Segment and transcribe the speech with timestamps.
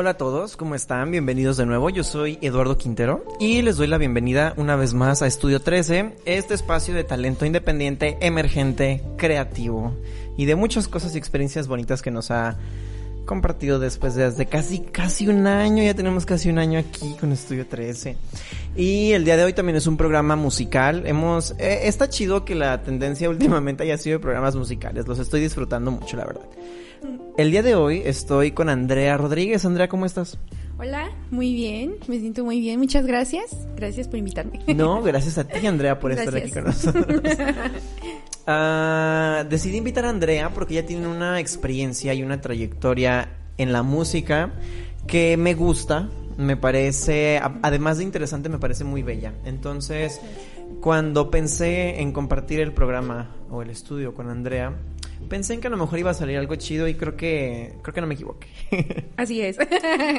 [0.00, 1.10] Hola a todos, ¿cómo están?
[1.10, 1.90] Bienvenidos de nuevo.
[1.90, 6.16] Yo soy Eduardo Quintero y les doy la bienvenida una vez más a Estudio 13,
[6.24, 9.94] este espacio de talento independiente, emergente, creativo
[10.38, 12.56] y de muchas cosas y experiencias bonitas que nos ha
[13.26, 17.30] compartido después de desde casi casi un año, ya tenemos casi un año aquí con
[17.32, 18.16] Estudio 13.
[18.76, 21.06] Y el día de hoy también es un programa musical.
[21.06, 25.06] Hemos eh, está chido que la tendencia últimamente haya sido de programas musicales.
[25.06, 26.46] Los estoy disfrutando mucho, la verdad.
[27.36, 29.64] El día de hoy estoy con Andrea Rodríguez.
[29.64, 30.38] Andrea, ¿cómo estás?
[30.78, 33.66] Hola, muy bien, me siento muy bien, muchas gracias.
[33.76, 34.60] Gracias por invitarme.
[34.74, 37.22] No, gracias a ti, Andrea, por estar aquí con nosotros.
[38.46, 43.82] Ah, decidí invitar a Andrea porque ella tiene una experiencia y una trayectoria en la
[43.84, 44.50] música
[45.06, 49.34] que me gusta, me parece, además de interesante, me parece muy bella.
[49.44, 50.20] Entonces,
[50.80, 54.74] cuando pensé en compartir el programa o el estudio con Andrea,
[55.28, 57.94] pensé en que a lo mejor iba a salir algo chido y creo que creo
[57.94, 58.48] que no me equivoqué.
[59.16, 59.58] Así es.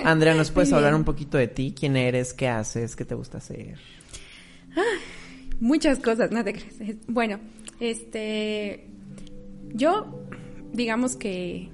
[0.03, 1.73] Andrea, ¿nos puedes hablar un poquito de ti?
[1.77, 2.33] ¿Quién eres?
[2.33, 2.95] ¿Qué haces?
[2.95, 3.77] ¿Qué te gusta hacer?
[5.59, 6.97] muchas cosas, no te crees.
[7.07, 7.39] Bueno,
[7.79, 8.87] este
[9.73, 10.25] yo
[10.73, 11.69] digamos que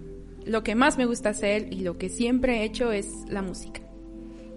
[0.46, 3.82] lo que más me gusta hacer y lo que siempre he hecho es la música.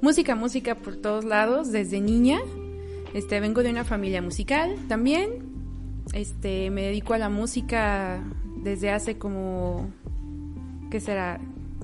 [0.02, 2.40] Música, música por todos lados desde niña.
[3.12, 5.50] Este vengo de una familia musical también.
[6.12, 8.22] Este me dedico a la música
[8.62, 9.90] desde hace como,
[10.90, 11.40] ¿qué será?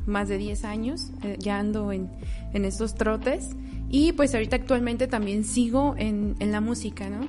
[0.07, 2.09] Más de 10 años, eh, ya ando en,
[2.53, 3.57] en, estos trotes.
[3.89, 7.27] Y pues ahorita actualmente también sigo en, en la música, ¿no?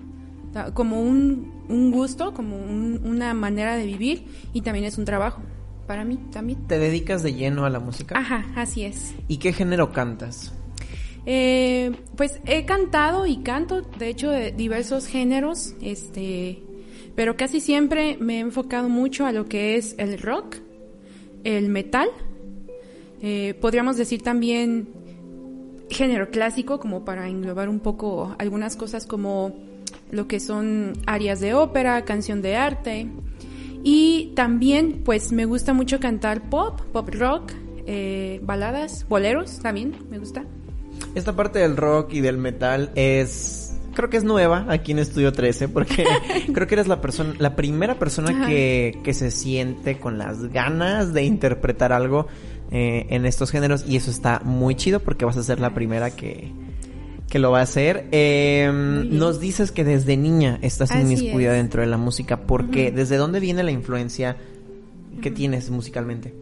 [0.74, 5.42] Como un, un gusto, como una manera de vivir y también es un trabajo
[5.88, 6.68] para mí también.
[6.68, 8.20] ¿Te dedicas de lleno a la música?
[8.20, 9.16] Ajá, así es.
[9.28, 10.54] ¿Y qué género cantas?
[11.26, 15.74] Eh, pues he cantado y canto, de hecho, de diversos géneros.
[15.82, 16.64] Este,
[17.18, 20.58] pero casi siempre me he enfocado mucho a lo que es el rock,
[21.44, 22.08] el metal,
[23.24, 24.88] eh, podríamos decir también
[25.90, 29.56] género clásico, como para englobar un poco algunas cosas como
[30.12, 33.08] lo que son áreas de ópera, canción de arte.
[33.84, 37.52] Y también, pues me gusta mucho cantar pop, pop rock,
[37.88, 40.46] eh, baladas, boleros también, me gusta.
[41.16, 43.67] Esta parte del rock y del metal es
[43.98, 46.06] creo que es nueva aquí en Estudio 13 porque
[46.54, 51.14] creo que eres la persona, la primera persona que, que, se siente con las ganas
[51.14, 52.28] de interpretar algo
[52.70, 56.12] eh, en estos géneros y eso está muy chido porque vas a ser la primera
[56.12, 56.52] que,
[57.28, 58.08] que lo va a hacer.
[58.12, 62.42] Eh, nos dices que desde niña estás inmiscuida dentro de la música.
[62.42, 64.38] porque ¿Desde dónde viene la influencia
[65.24, 66.36] que tienes musicalmente?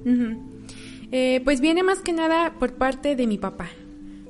[1.14, 3.70] Eh, pues viene más que nada por parte de mi papá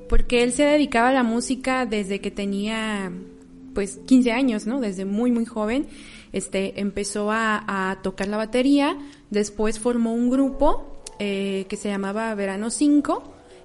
[0.07, 3.11] porque él se dedicaba a la música desde que tenía
[3.73, 4.79] pues 15 años, ¿no?
[4.79, 5.87] Desde muy muy joven,
[6.31, 8.97] este empezó a, tocar la batería,
[9.29, 13.23] después formó un grupo eh, que se llamaba Verano 5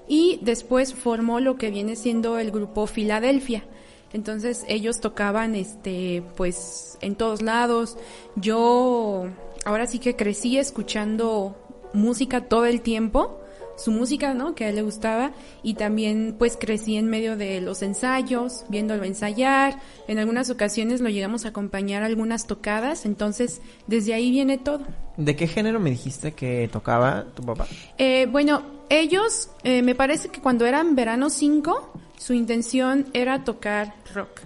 [0.09, 3.65] y después formó lo que viene siendo el grupo Filadelfia.
[4.13, 7.97] Entonces ellos tocaban este pues en todos lados.
[8.35, 9.27] Yo
[9.65, 11.57] ahora sí que crecí escuchando
[11.93, 13.41] música todo el tiempo
[13.81, 14.55] su música, ¿no?
[14.55, 15.33] Que a él le gustaba
[15.63, 19.81] y también pues crecí en medio de los ensayos, viéndolo ensayar.
[20.07, 24.85] En algunas ocasiones lo llegamos a acompañar a algunas tocadas, entonces desde ahí viene todo.
[25.17, 27.67] ¿De qué género me dijiste que tocaba tu papá?
[27.99, 33.95] Eh, bueno, ellos, eh, me parece que cuando eran verano 5, su intención era tocar
[34.15, 34.43] rock.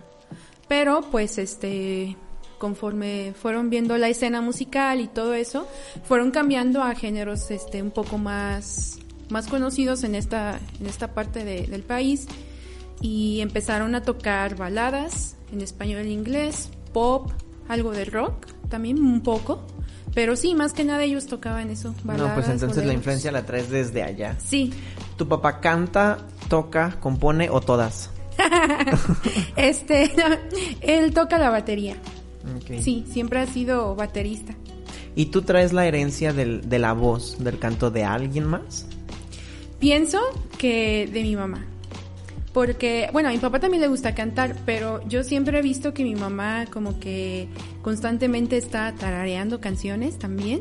[0.69, 2.17] Pero pues este
[2.59, 5.69] conforme fueron viendo la escena musical y todo eso,
[6.05, 8.99] fueron cambiando a géneros este un poco más
[9.31, 12.27] más conocidos en esta, en esta parte del país
[13.01, 17.31] y empezaron a tocar baladas en español e inglés, pop,
[17.69, 19.63] algo de rock también un poco.
[20.15, 21.95] Pero sí, más que nada ellos tocaban eso.
[22.05, 24.37] Baladas, no, pues entonces la influencia la traes desde allá.
[24.39, 24.73] Sí.
[25.17, 26.19] ¿Tu papá canta,
[26.49, 28.11] toca, compone o todas?
[29.57, 30.13] este,
[30.81, 31.97] él toca la batería.
[32.81, 34.55] Sí, siempre ha sido baterista.
[35.17, 38.87] ¿Y tú traes la herencia del, de la voz, del canto de alguien más?
[39.85, 40.19] Pienso
[40.57, 41.67] que de mi mamá.
[42.55, 46.05] Porque, bueno, a mi papá también le gusta cantar, pero yo siempre he visto que
[46.05, 47.49] mi mamá como que
[47.83, 50.61] constantemente está tarareando canciones también.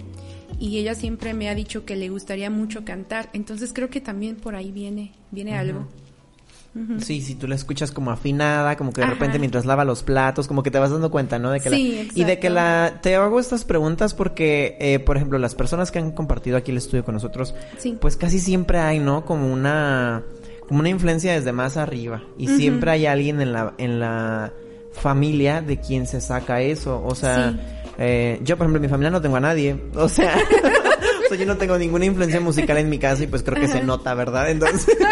[0.59, 3.29] Y ella siempre me ha dicho que le gustaría mucho cantar.
[3.31, 5.87] Entonces creo que también por ahí viene, viene algo.
[6.99, 9.13] Sí, si tú la escuchas como afinada, como que de Ajá.
[9.13, 11.51] repente mientras lava los platos, como que te vas dando cuenta, ¿no?
[11.51, 12.19] De que Sí, la...
[12.19, 12.99] Y de que la...
[13.03, 16.77] Te hago estas preguntas porque, eh, por ejemplo, las personas que han compartido aquí el
[16.77, 17.95] estudio con nosotros, Sí.
[18.01, 19.23] pues casi siempre hay, ¿no?
[19.23, 20.23] Como una...
[20.67, 22.23] Como una influencia desde más arriba.
[22.39, 24.51] Y siempre hay alguien en la, en la
[24.93, 27.03] familia de quien se saca eso.
[27.05, 27.59] O sea, Sí.
[27.99, 29.79] eh, yo, por ejemplo, en mi familia no tengo a nadie.
[29.93, 30.33] O sea...
[31.25, 33.67] o sea, yo no tengo ninguna influencia musical en mi casa y pues creo que
[33.67, 34.49] se nota, ¿verdad?
[34.49, 34.97] Entonces...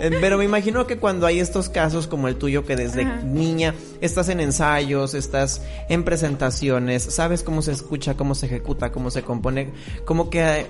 [0.00, 3.22] Eh, Pero me imagino que cuando hay estos casos como el tuyo, que desde Ajá.
[3.22, 9.10] niña estás en ensayos, estás en presentaciones, sabes cómo se escucha, cómo se ejecuta, cómo
[9.10, 9.70] se compone,
[10.04, 10.66] como que,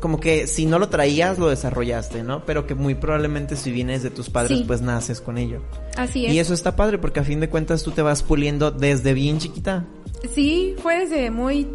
[0.00, 2.44] como que si no lo traías, lo desarrollaste, ¿no?
[2.44, 4.64] Pero que muy probablemente si vienes de tus padres, Sí.
[4.66, 5.62] pues naces con ello.
[5.96, 6.32] Así es.
[6.34, 9.38] Y eso está padre porque a fin de cuentas tú te vas puliendo desde bien
[9.38, 9.84] chiquita.
[10.34, 11.66] Sí, fue desde muy,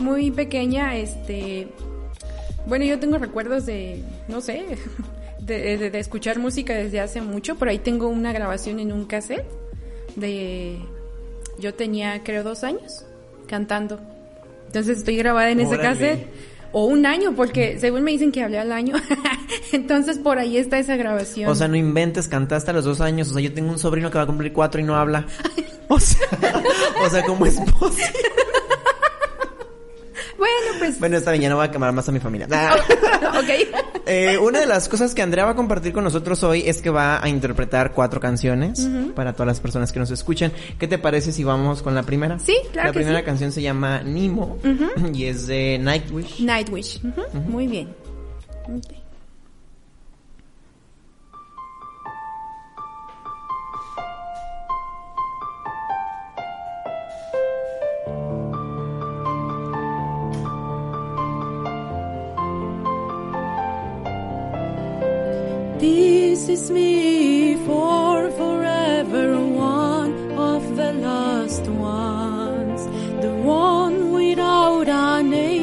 [0.00, 1.68] muy pequeña, este...
[2.66, 4.64] Bueno, yo tengo recuerdos de, no sé,
[5.44, 7.56] de, de- de escuchar música desde hace mucho.
[7.56, 9.44] Por ahí tengo una grabación en un cassette
[10.16, 10.78] de...
[11.58, 13.04] Yo tenía, creo, dos años
[13.46, 14.00] cantando.
[14.66, 16.26] Entonces estoy grabada en ese cassette.
[16.72, 18.96] O un año, porque según me dicen que hablé al año.
[19.72, 21.48] Entonces por ahí está esa grabación.
[21.48, 23.30] O sea, no inventes, cantaste a los dos años.
[23.30, 25.24] O sea, yo tengo un sobrino que va a cumplir cuatro y no habla.
[25.86, 26.26] O sea,
[27.06, 28.04] o sea, ¿cómo es posible?
[30.38, 30.98] Bueno, pues...
[31.00, 32.46] Bueno, está bien, ya no voy a quemar más a mi familia.
[33.24, 33.48] Ok.
[34.06, 36.90] Eh, una de las cosas que Andrea va a compartir con nosotros hoy es que
[36.90, 40.52] va a interpretar cuatro canciones para todas las personas que nos escuchen.
[40.78, 42.38] ¿Qué te parece si vamos con la primera?
[42.38, 43.24] Sí, claro La que primera sí.
[43.24, 44.58] canción se llama Nemo
[45.12, 46.40] y es de Nightwish.
[46.40, 47.00] Nightwish.
[47.04, 47.88] Ujú, Muy bien.
[65.84, 72.86] This is me for forever, one of the last ones,
[73.20, 75.53] the one without a name,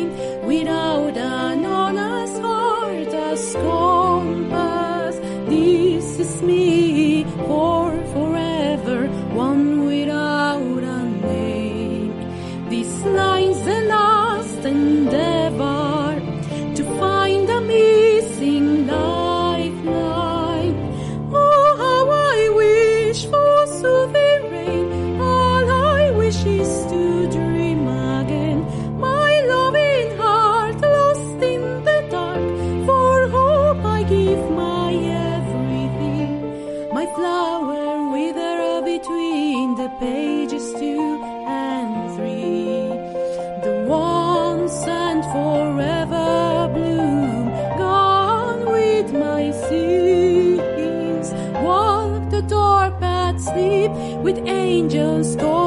[54.82, 55.61] angels go.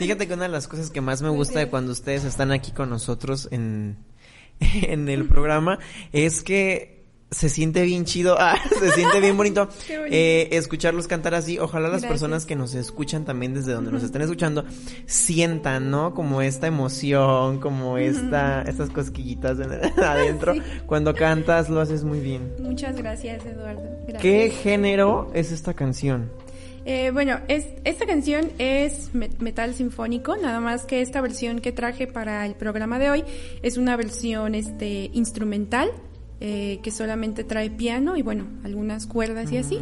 [0.00, 2.72] Fíjate que una de las cosas que más me gusta de cuando ustedes están aquí
[2.72, 3.98] con nosotros en,
[4.60, 5.78] en el programa
[6.10, 11.58] es que se siente bien chido, ah, se siente bien bonito, eh, escucharlos cantar así.
[11.58, 12.12] Ojalá las Gracias.
[12.12, 14.64] personas que nos escuchan también desde donde nos estén escuchando
[15.04, 16.14] sientan, ¿no?
[16.14, 19.58] Como esta emoción, como esta, estas cosquillitas
[19.98, 20.54] adentro.
[20.54, 20.62] Sí.
[20.86, 22.54] Cuando cantas lo haces muy bien.
[22.58, 23.82] Muchas gracias, Eduardo.
[24.08, 24.22] Gracias.
[24.22, 26.30] ¿Qué género es esta canción?
[26.92, 31.70] Eh, bueno, es, esta canción es me- metal sinfónico, nada más que esta versión que
[31.70, 33.24] traje para el programa de hoy
[33.62, 35.88] es una versión este, instrumental
[36.40, 39.76] eh, que solamente trae piano y bueno, algunas cuerdas y así.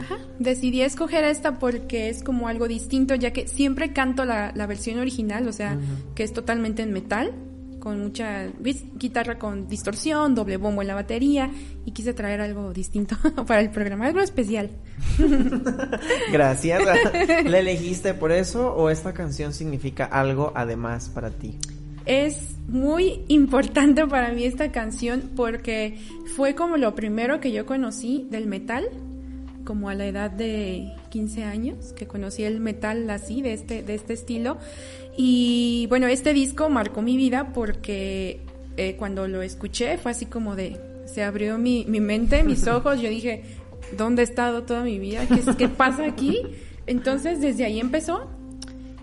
[0.00, 0.16] Ajá.
[0.38, 5.00] Decidí escoger esta porque es como algo distinto, ya que siempre canto la, la versión
[5.00, 5.76] original, o sea,
[6.14, 7.34] que es totalmente en metal,
[7.88, 8.48] con mucha
[8.98, 11.50] guitarra con distorsión, doble bombo en la batería,
[11.86, 13.16] y quise traer algo distinto
[13.46, 14.68] para el programa, algo especial.
[16.30, 16.82] Gracias.
[17.46, 21.56] ¿La elegiste por eso o esta canción significa algo además para ti?
[22.04, 25.98] Es muy importante para mí esta canción porque
[26.36, 28.84] fue como lo primero que yo conocí del metal,
[29.68, 33.96] como a la edad de 15 años, que conocí el metal así, de este, de
[33.96, 34.56] este estilo.
[35.14, 38.40] Y bueno, este disco marcó mi vida porque
[38.78, 43.02] eh, cuando lo escuché fue así como de, se abrió mi, mi mente, mis ojos,
[43.02, 43.42] yo dije,
[43.94, 45.26] ¿dónde he estado toda mi vida?
[45.26, 46.40] ¿Qué, qué pasa aquí?
[46.86, 48.26] Entonces desde ahí empezó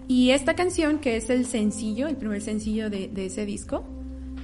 [0.08, 3.86] y esta canción, que es el sencillo, el primer sencillo de, de ese disco,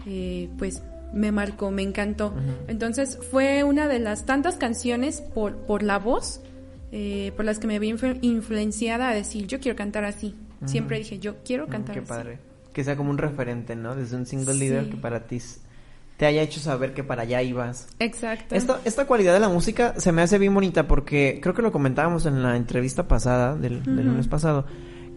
[0.06, 2.34] eh, pues me marcó, me encantó.
[2.68, 6.42] Entonces fue una de las tantas canciones por, por la voz,
[6.92, 10.36] eh, por las que me vi influ- influenciada a decir, yo quiero cantar así.
[10.66, 12.08] Siempre dije, yo quiero cantar Qué así.
[12.10, 12.40] padre.
[12.74, 13.96] Que sea como un referente, ¿no?
[13.96, 14.60] Desde un single Sí.
[14.60, 15.42] leader que para ti
[16.18, 17.88] te haya hecho saber que para allá ibas.
[17.98, 18.54] Exacto.
[18.54, 21.72] Esta, esta cualidad de la música se me hace bien bonita porque creo que lo
[21.72, 24.66] comentábamos en la entrevista pasada, del, del lunes pasado,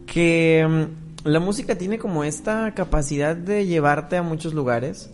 [0.07, 5.11] que mm, la música tiene como esta capacidad de llevarte a muchos lugares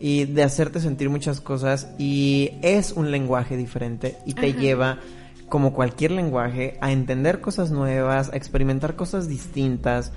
[0.00, 4.58] y de hacerte sentir muchas cosas y es un lenguaje diferente y te Ajá.
[4.58, 4.98] lleva
[5.50, 10.12] como cualquier lenguaje a entender cosas nuevas, a experimentar cosas distintas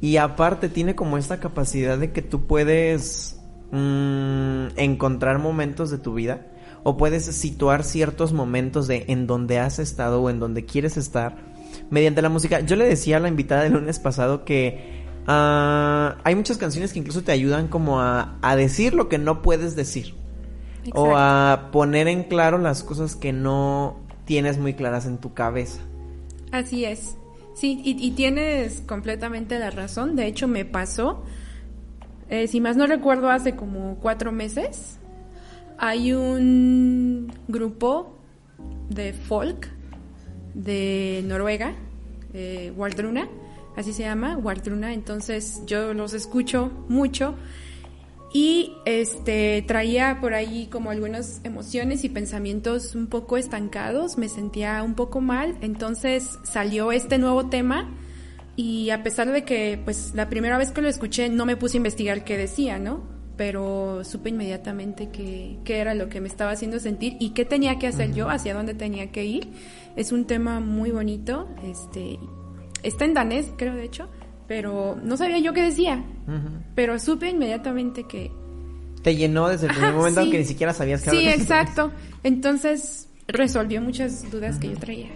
[0.00, 3.38] y aparte tiene como esta capacidad de que tú puedes
[3.70, 6.46] mm, encontrar momentos de tu vida
[6.82, 11.36] o puedes situar ciertos momentos de en donde has estado o en donde quieres estar
[11.90, 12.60] mediante la música.
[12.60, 14.99] Yo le decía a la invitada del lunes pasado que
[15.30, 19.42] ah, hay muchas canciones que incluso te ayudan como a, a decir lo que no
[19.42, 20.14] puedes decir
[20.92, 25.80] o a poner en claro las cosas que no tienes muy claras en tu cabeza.
[26.52, 27.16] Así es.
[27.54, 30.16] Sí, y, y tienes completamente la razón.
[30.16, 31.22] De hecho, me pasó,
[32.28, 34.98] eh, si más no recuerdo, hace como cuatro meses.
[35.78, 38.16] Hay un grupo
[38.88, 39.68] de folk
[40.54, 41.74] de Noruega,
[42.34, 43.28] eh, Wardruna,
[43.76, 44.92] así se llama, Wardruna.
[44.92, 47.36] Entonces yo los escucho mucho
[48.32, 54.82] y este traía por ahí como algunas emociones y pensamientos un poco estancados, me sentía
[54.84, 57.90] un poco mal, entonces salió este nuevo tema
[58.54, 61.76] y a pesar de que pues la primera vez que lo escuché no me puse
[61.76, 63.02] a investigar qué decía, ¿no?
[63.36, 67.80] Pero supe inmediatamente qué qué era lo que me estaba haciendo sentir y qué tenía
[67.80, 69.48] que hacer yo, hacia dónde tenía que ir.
[69.96, 72.20] Es un tema muy bonito, este
[72.82, 74.08] está en danés, creo de hecho,
[74.48, 76.04] pero no sabía yo qué decía.
[76.74, 78.30] Pero supe inmediatamente que...
[79.02, 80.24] Te llenó desde el primer Ajá, momento sí.
[80.26, 81.90] aunque ni siquiera sabías que Sí, que- exacto.
[82.22, 85.08] Entonces resolvió muchas dudas que yo traía.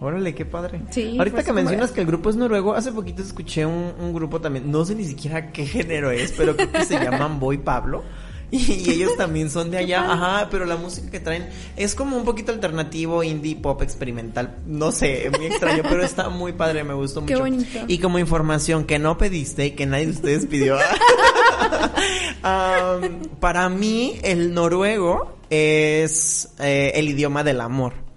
[0.00, 0.80] Órale, qué padre.
[0.90, 4.40] Sí, Ahorita que mencionas que el grupo es noruego, hace poquito escuché un, un grupo
[4.40, 8.02] también, no sé ni siquiera qué género es, pero creo que se llaman Boy Pablo.
[8.60, 12.24] Y, ellos también son de allá, ajá, pero la música que traen es como un
[12.24, 17.24] poquito alternativo, indie, pop, experimental, no sé, muy extraño, pero está muy padre, me gustó
[17.24, 17.44] Qué mucho.
[17.44, 17.78] bonito.
[17.86, 20.78] Y como información que no pediste y que nadie de ustedes pidió,
[22.42, 28.09] am, para mí el noruego es eh, el idioma del amor.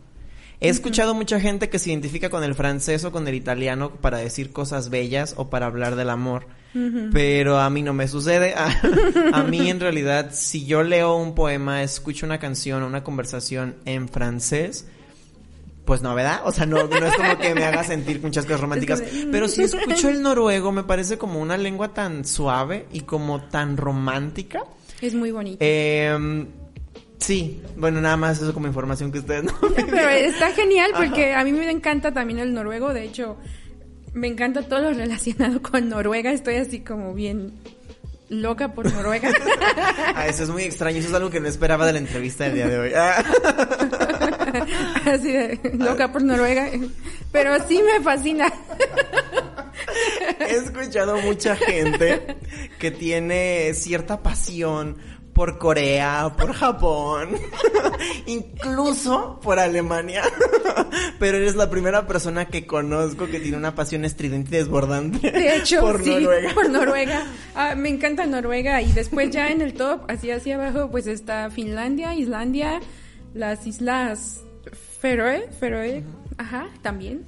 [0.64, 4.20] He escuchado mucha gente que se identifica con el francés o con el italiano para
[4.20, 6.48] decir cosas bellas o para hablar del amor.
[7.12, 8.54] Pero a mí no me sucede.
[8.58, 8.72] A,
[9.34, 13.76] a mí en realidad, si yo leo un poema, escucho una canción o una conversación
[13.84, 14.88] en francés,
[15.84, 16.44] pues no, ¿verdad?
[16.46, 19.02] O sea, no, no es como que me haga sentir muchas cosas románticas.
[19.02, 19.32] Mm.
[19.32, 23.76] Pero si escucho el noruego, me parece como una lengua tan suave y como tan
[23.76, 24.64] romántica.
[25.02, 25.58] Es muy bonito.
[25.60, 26.48] Eh,
[27.18, 31.34] sí, bueno, nada más eso como información que ustedes no me Pero está genial porque
[31.34, 32.94] a mí me encanta también el noruego.
[32.94, 33.38] De hecho,
[34.14, 36.32] me encanta todo lo relacionado con Noruega.
[36.32, 37.54] Estoy así como bien
[38.30, 39.30] loca por Noruega.
[40.16, 42.54] Ah, eso es muy extraño, eso es algo que no esperaba de la entrevista del
[42.54, 42.92] día de hoy.
[45.06, 46.70] Así de loca por Noruega.
[47.32, 48.54] Pero sí me fascina.
[50.40, 52.38] he escuchado mucha gente
[52.78, 54.98] que tiene cierta pasión
[55.34, 57.30] por Corea, por Japón,
[58.26, 60.24] incluso por Alemania.
[61.20, 65.56] Pero eres la primera persona que conozco que tiene una pasión estridente y desbordante De
[65.56, 66.54] hecho, por sí, Noruega.
[66.54, 67.26] por Noruega.
[67.56, 71.50] Ah, me encanta Noruega y después ya en el top, así hacia abajo, pues está
[71.50, 72.80] Finlandia, Islandia,
[73.34, 74.42] las islas
[75.02, 76.04] Feroe, Feroe,
[76.38, 77.26] ajá, también.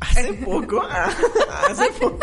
[0.00, 0.82] Hace poco,
[1.68, 2.18] hace poco.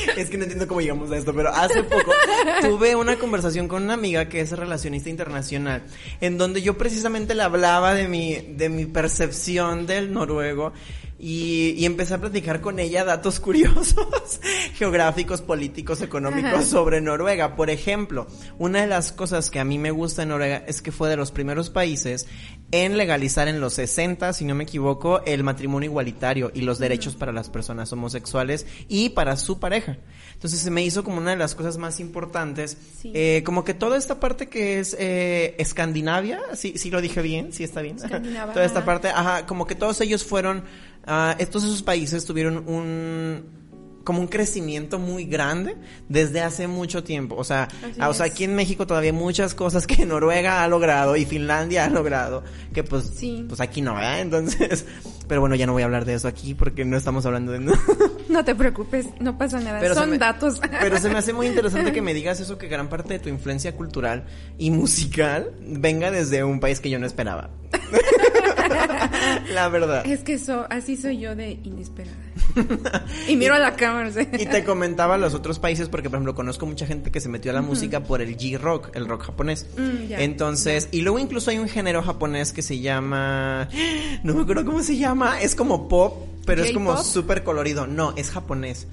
[0.16, 2.12] Es que no entiendo cómo llegamos a esto, pero hace poco
[2.60, 5.82] tuve una conversación con una amiga que es relacionista internacional,
[6.20, 10.72] en donde yo precisamente le hablaba de mi, de mi percepción del noruego
[11.18, 14.40] y, y empecé a platicar con ella datos curiosos,
[14.74, 16.62] geográficos, políticos, económicos Ajá.
[16.62, 17.56] sobre Noruega.
[17.56, 18.26] Por ejemplo,
[18.58, 21.16] una de las cosas que a mí me gusta de Noruega es que fue de
[21.16, 22.26] los primeros países
[22.72, 27.14] en legalizar en los 60, si no me equivoco, el matrimonio igualitario y los derechos
[27.14, 29.98] para las personas homosexuales y para su pareja.
[30.34, 33.12] Entonces se me hizo como una de las cosas más importantes, Sí.
[33.14, 37.52] eh, como que toda esta parte que es eh, Escandinavia, sí, sí lo dije bien,
[37.52, 37.96] sí está bien.
[38.52, 40.64] Toda esta parte, ajá, como que todos ellos fueron,
[41.06, 43.56] ah, todos esos países tuvieron un
[44.04, 45.74] como un crecimiento muy grande
[46.08, 47.34] desde hace mucho tiempo.
[47.34, 47.66] O sea,
[47.98, 51.24] ah, o sea, aquí en México todavía hay muchas cosas que Noruega ha logrado y
[51.24, 53.44] Finlandia ha logrado, que pues, Sí.
[53.48, 54.20] pues aquí no, ¿verdad?
[54.20, 54.86] Entonces,
[55.26, 57.58] pero bueno, ya no voy a hablar de eso aquí porque no estamos hablando de...
[58.28, 60.60] No te preocupes, no pasa nada, Pero son me- datos.
[60.80, 63.28] Pero se me hace muy interesante que me digas eso, que gran parte de tu
[63.28, 64.24] influencia cultural
[64.56, 67.50] y musical venga desde un país que yo no esperaba.
[69.52, 70.06] La verdad.
[70.06, 72.16] Es que eso, así soy yo de inesperada.
[73.28, 74.10] y miro a la cámara.
[74.10, 74.20] ¿sí?
[74.38, 77.50] Y te comentaba los otros países porque, por ejemplo, conozco mucha gente que se metió
[77.50, 79.66] a la música por el G-Rock, el rock japonés.
[79.76, 80.12] Mm.
[80.12, 83.68] Entonces, y luego incluso hay un género japonés que se llama...
[84.22, 87.86] No me acuerdo cómo se llama, es como pop, pero es como súper colorido.
[87.86, 88.86] No, es japonés.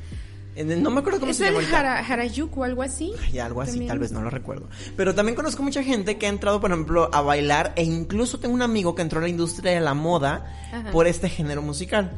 [0.55, 1.79] No me acuerdo cómo ¿Es se llama el ahorita.
[1.79, 3.11] Hara- Harajuku o algo así?
[3.31, 3.87] Y algo así, También.
[3.89, 4.69] tal vez no lo recuerdo.
[4.95, 8.53] Pero también conozco mucha gente que ha entrado, por ejemplo, a bailar e incluso tengo
[8.53, 10.91] un amigo que entró a la industria de la moda Ajá.
[10.91, 12.11] por este género musical.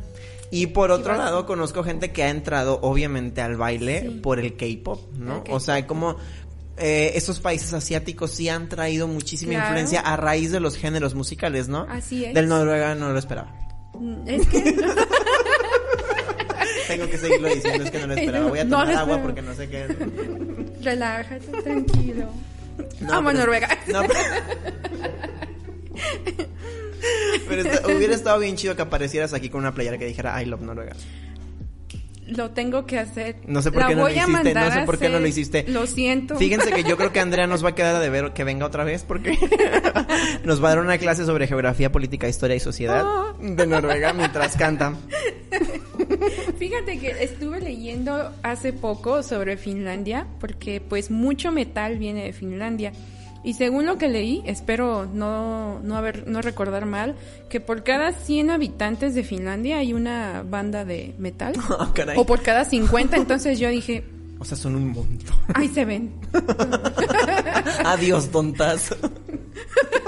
[0.51, 4.09] Y por otro lado, conozco gente que ha entrado, obviamente, al baile Sí.
[4.21, 5.43] por el K-pop, ¿no?
[5.45, 6.17] El O sea, como
[6.77, 9.65] eh, estos países asiáticos sí han traído muchísima Claro.
[9.67, 11.87] influencia a raíz de los géneros musicales, ¿no?
[11.89, 12.33] Así es.
[12.33, 13.49] Del Noruega no lo esperaba.
[13.97, 14.75] Mm, Es que
[16.87, 18.47] Tengo que seguirlo diciendo, es que no lo esperaba.
[18.49, 19.87] Voy a tomar agua porque no sé qué.
[20.81, 22.29] relájate, tranquilo.
[23.01, 23.69] No, Amo pero- Noruega.
[23.87, 24.19] No, pero...
[27.47, 30.61] Pero hubiera estado bien chido que aparecieras aquí con una playera que dijera I love
[30.61, 30.93] Noruega.
[32.27, 33.35] Lo tengo que hacer.
[33.47, 35.11] No sé por La qué no lo hiciste, no mandar sé a por qué no
[35.11, 35.29] lo hacer.
[35.29, 35.65] hiciste.
[35.67, 36.35] Lo siento.
[36.37, 38.83] Fíjense que yo creo que Andrea nos va a quedar a deber que venga otra
[38.83, 39.37] vez porque
[40.43, 43.35] nos va a dar una clase sobre geografía, política, historia y sociedad Oh.
[43.39, 44.93] de Noruega mientras canta.
[46.57, 52.91] Fíjate que estuve leyendo hace poco sobre Finlandia, porque pues mucho metal viene de Finlandia.
[53.45, 57.15] Y según lo que leí, espero no, no, haber, no recordar mal,
[57.47, 61.53] que por cada 100 habitantes de Finlandia hay una banda de metal.
[61.79, 62.17] Ah, caray.
[62.17, 64.03] o por cada 50, entonces yo dije,
[64.39, 65.35] O sea, son un montón.
[65.53, 66.11] ahí se ven.
[67.85, 68.95] Adiós, tontas.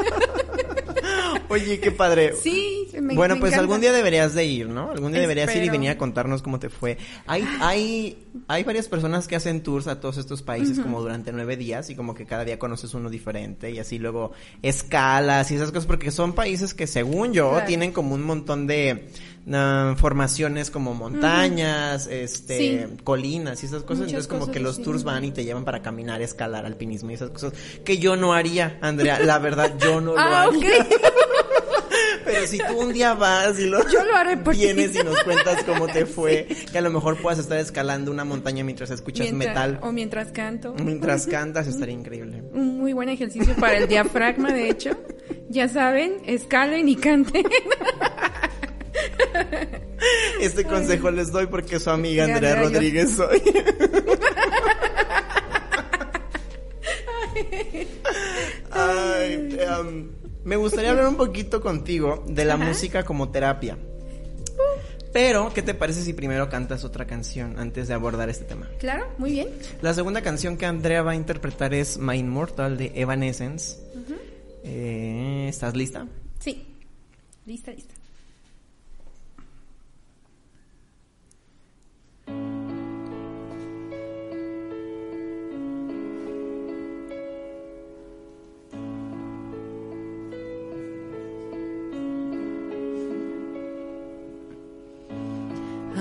[1.49, 2.33] Oye, qué padre.
[2.41, 3.61] Sí, me bueno, me pues encanta.
[3.61, 4.91] algún día deberías de ir, ¿no?
[4.91, 6.97] Algún día deberías ir y venir a contarnos cómo te fue.
[7.25, 11.55] Hay, hay, hay varias personas que hacen tours a todos estos países como durante nueve
[11.57, 14.31] días y como que cada día conoces uno diferente y así luego
[14.61, 17.65] escalas y esas cosas porque son países que según yo Claro.
[17.65, 19.09] tienen como un montón de
[19.53, 22.57] ah, formaciones como montañas, este,
[22.87, 22.93] Sí.
[23.03, 24.05] colinas y esas cosas.
[24.05, 27.13] Muchas Entonces como que los tours van y te llevan para caminar, escalar, alpinismo y
[27.13, 27.53] esas cosas
[27.85, 29.19] que yo no haría, Andrea.
[29.19, 30.57] La verdad, yo no lo Ah, haría.
[30.59, 30.65] ok.
[32.27, 34.59] Pero si tú un día vas y lo Yo lo haré por ti.
[34.61, 38.25] vienes y nos cuentas cómo te fue, que a lo mejor puedas estar escalando una
[38.25, 40.73] montaña mientras escuchas Mientras- metal, O mientras canto.
[40.83, 42.43] mientras cantas, estaría increíble.
[42.53, 44.91] Un muy buen ejercicio para el diafragma, de hecho.
[45.49, 47.45] Ya saben, escalen y canten.
[50.39, 53.41] Este consejo les doy porque su amiga Andrea Rodríguez soy.
[58.71, 60.09] Ay, em,
[60.47, 62.65] me gustaría hablar un poquito contigo de la Ajá.
[62.65, 63.77] música como terapia.
[65.13, 68.67] Pero, ¿qué te parece si primero cantas otra canción antes de abordar este tema?
[68.79, 69.47] Claro, muy bien.
[69.81, 73.77] La segunda canción que Andrea va a interpretar es My Immortal de Evanescence.
[74.63, 76.07] Eh, ¿Estás lista?
[76.39, 76.75] Sí.
[77.45, 77.95] Lista, lista.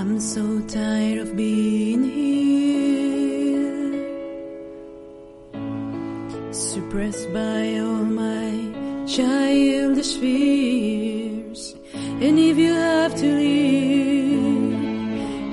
[0.07, 3.13] I'm so tired of being here,
[6.53, 11.75] suppressed by all my childish fears.
[11.93, 14.73] And if you have to leave,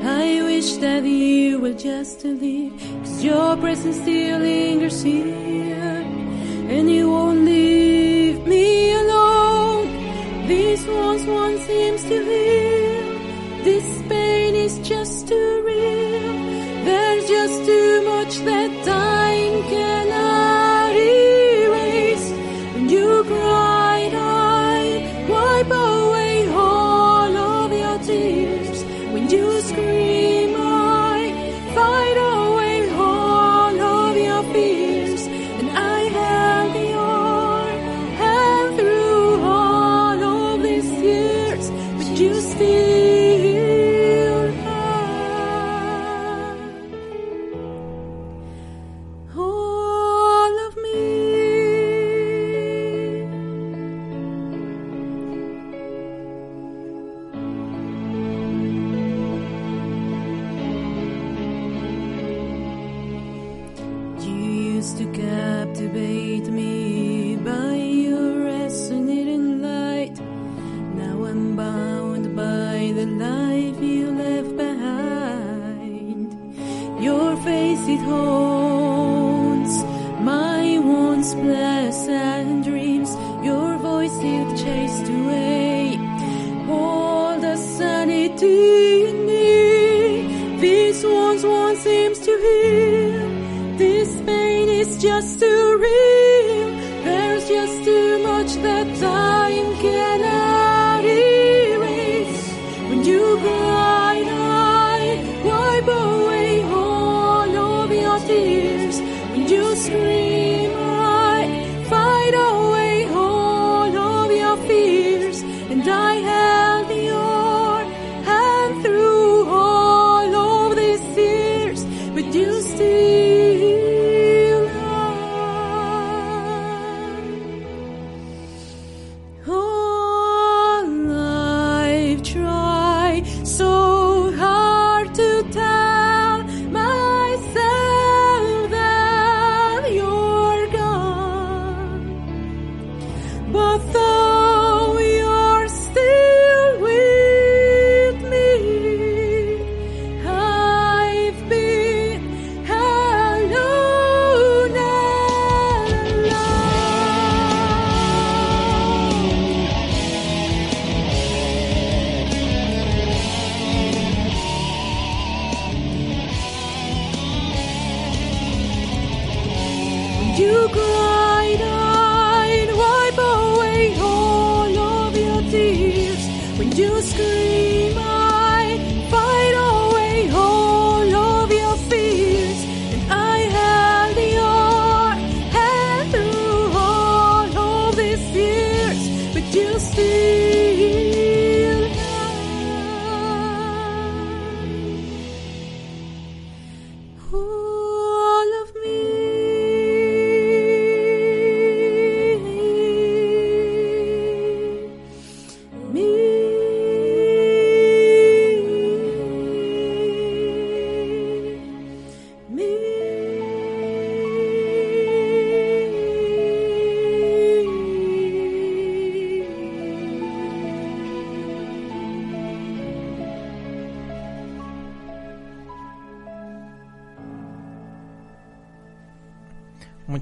[0.06, 5.33] I wish that you were just leave, cause your presence still lingers here,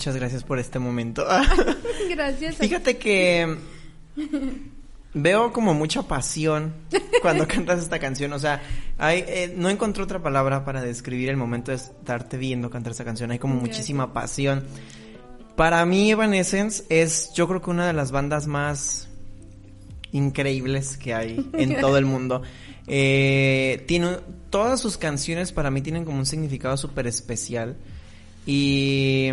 [0.03, 1.25] Muchas gracias por este momento.
[2.11, 2.57] Gracias.
[2.57, 3.57] Fíjate que
[5.15, 6.75] veo como mucha pasión
[7.21, 8.33] cuando cantas esta canción.
[8.33, 8.61] O sea,
[8.99, 13.05] hay, eh, no encontré otra palabra para describir el momento de estarte viendo cantar esta
[13.05, 13.31] canción.
[13.31, 13.77] Hay como Gracias.
[13.77, 14.65] muchísima pasión.
[15.55, 19.09] Para mí, Evanescence es, yo creo que una de las bandas más
[20.11, 22.43] increíbles que hay en todo el mundo.
[22.89, 24.17] Eh, tiene,
[24.51, 27.77] todas sus canciones para mí tienen como un significado súper especial.
[28.45, 29.31] Y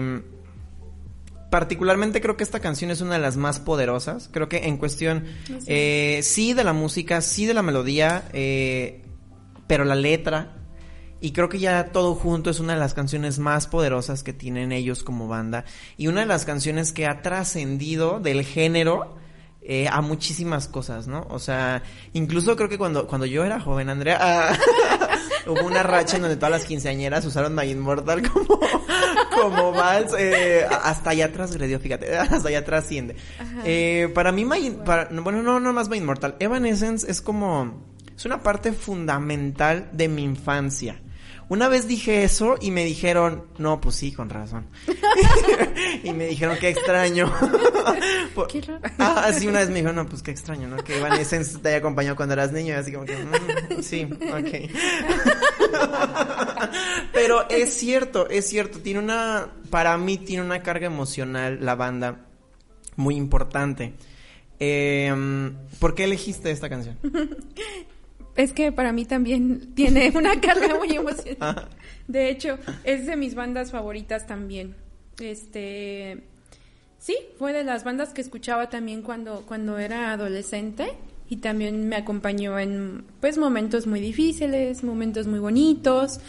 [1.50, 4.30] particularmente creo que esta canción es una de las más poderosas.
[4.32, 9.02] Creo que en cuestión, Así eh, sí de la música, sí de la melodía, eh,
[9.68, 10.56] pero la letra.
[11.22, 14.72] Y creo que ya todo junto es una de las canciones más poderosas que tienen
[14.72, 15.66] ellos como banda.
[15.98, 19.18] Y una de las canciones que ha trascendido del género
[19.62, 21.28] eh, a muchísimas cosas, ¿no?
[21.30, 21.84] O sea,
[22.14, 24.58] incluso creo que cuando, cuando yo era joven, Andrea, ah,
[25.46, 28.60] hubo una racha en donde todas las quinceañeras usaron My Immortal como,
[29.34, 33.16] como vals, eh, hasta allá transgredió, fíjate, hasta allá trasciende.
[33.66, 37.84] Eh, para mí, My, para, bueno, no, no más My Immortal, Evanescence es como,
[38.16, 41.02] es una parte fundamental de mi infancia.
[41.50, 44.68] Una vez dije eso y me dijeron, no, pues sí, con razón.
[46.04, 47.34] y me dijeron, qué extraño.
[48.36, 48.82] Por- Qué raro.
[49.00, 50.78] Ah, sí, una vez me dijeron, no, pues qué extraño, ¿no?
[50.78, 54.72] Que Evanescence te haya acompañado cuando eras niño y así como que, mm, sí, ok.
[57.14, 62.26] Pero es cierto, es cierto, tiene una, para mí tiene una carga emocional la banda
[62.96, 63.94] muy importante.
[64.60, 66.98] Eh, ¿Por qué elegiste esta canción?
[68.40, 71.36] Es que para mí también tiene una carga muy emocional.
[71.42, 71.68] Ah.
[72.08, 74.76] De hecho, es de mis bandas favoritas también.
[75.20, 76.24] Este,
[77.00, 80.94] sí, fue de las bandas que escuchaba también cuando cuando era adolescente
[81.28, 86.22] y también me acompañó en pues momentos muy difíciles, momentos muy bonitos.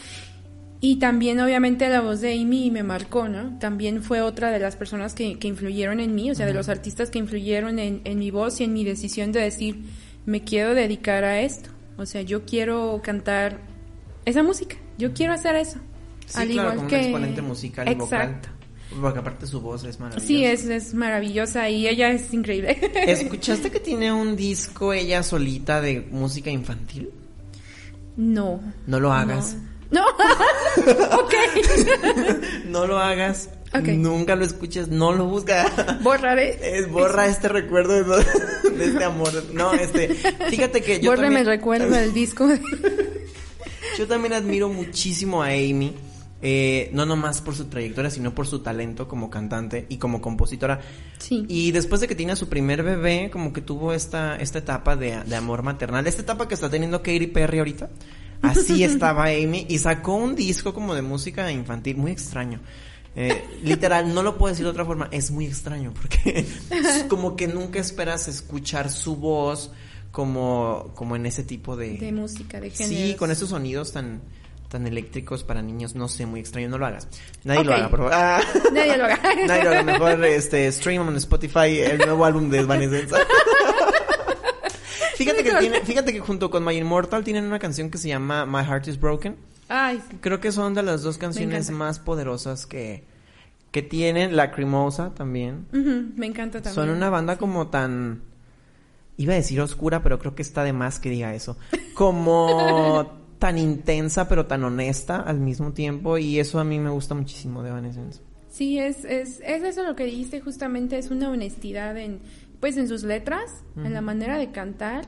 [0.81, 3.57] Y también obviamente la voz de Amy me marcó, ¿no?
[3.61, 6.69] También fue otra de las personas que, que influyeron en mí, o sea, de los
[6.69, 9.85] artistas que influyeron en, en mi voz y en mi decisión de decir,
[10.27, 11.71] me quiero dedicar a esto.
[12.01, 13.59] O sea, yo quiero cantar
[14.25, 15.79] esa música, yo quiero hacer eso.
[16.25, 18.49] Sí, claro, como un exponente musical y Exacto.
[18.49, 19.03] vocal.
[19.03, 20.27] Porque aparte su voz es maravillosa.
[20.27, 22.79] Sí, es, es maravillosa y ella es increíble.
[23.07, 27.11] ¿Escuchaste que tiene un disco ella solita de música infantil?
[28.17, 28.63] No.
[28.87, 29.59] No lo hagas.
[29.91, 30.03] No.
[31.21, 31.35] ok.
[32.67, 33.51] No lo hagas.
[33.73, 34.89] Nunca lo escuches.
[34.89, 35.57] No lo busques.
[36.03, 36.59] Borraré.
[36.79, 38.25] Es, borra este recuerdo de,
[38.77, 39.31] de este amor.
[39.53, 40.09] No, este.
[40.51, 42.49] Fíjate que yo Bórreme también, el recuerdo del disco.
[43.99, 45.95] yo también admiro muchísimo a Amy.
[46.43, 50.81] eh, no nomás por su trayectoria, sino por su talento como cantante y como compositora.
[51.19, 51.45] Sí.
[51.49, 54.97] Y después de que tiene a su primer bebé, como que tuvo esta, esta etapa
[54.97, 57.91] de, de amor maternal, esta etapa que está teniendo Katy Perry ahorita.
[58.43, 62.61] Así estaba Amy y sacó un disco como de música infantil, muy extraño.
[63.17, 67.35] Eh, literal, no lo puedo decir de otra forma, es muy extraño porque es como
[67.35, 69.73] que nunca esperas escuchar su voz
[70.13, 71.99] como, como en ese tipo de...
[71.99, 73.07] De música, de género.
[73.07, 74.21] Sí, con esos sonidos tan,
[74.69, 77.09] tan eléctricos para niños, no sé, muy extraño, no lo hagas.
[77.45, 78.15] Nadie lo haga, por favor.
[78.15, 78.41] Ah.
[78.73, 79.21] Nadie lo haga.
[79.47, 79.83] Nadie lo haga.
[79.83, 83.15] Mejor este, stream en Spotify el nuevo álbum de Evanescence.
[85.17, 88.47] fíjate que tiene, fíjate que junto con My Immortal tienen una canción que se llama
[88.47, 89.50] My Heart is Broken.
[89.71, 90.17] Ay, sí.
[90.21, 93.05] Creo que son de las dos canciones más poderosas que,
[93.71, 94.35] que tienen.
[94.35, 95.67] Lacrimosa también.
[96.17, 96.75] Me encanta también.
[96.75, 98.23] Son una banda como tan...
[99.17, 101.57] Iba a decir oscura, pero creo que está de más que diga eso.
[101.95, 106.19] Como tan intensa, pero tan honesta al mismo tiempo.
[106.19, 108.23] Y eso a mí me gusta muchísimo de Evanescence.
[108.49, 112.19] Sí, es, es, es eso lo que dijiste justamente, es una honestidad en,
[112.59, 115.07] pues en sus letras, en la manera de cantar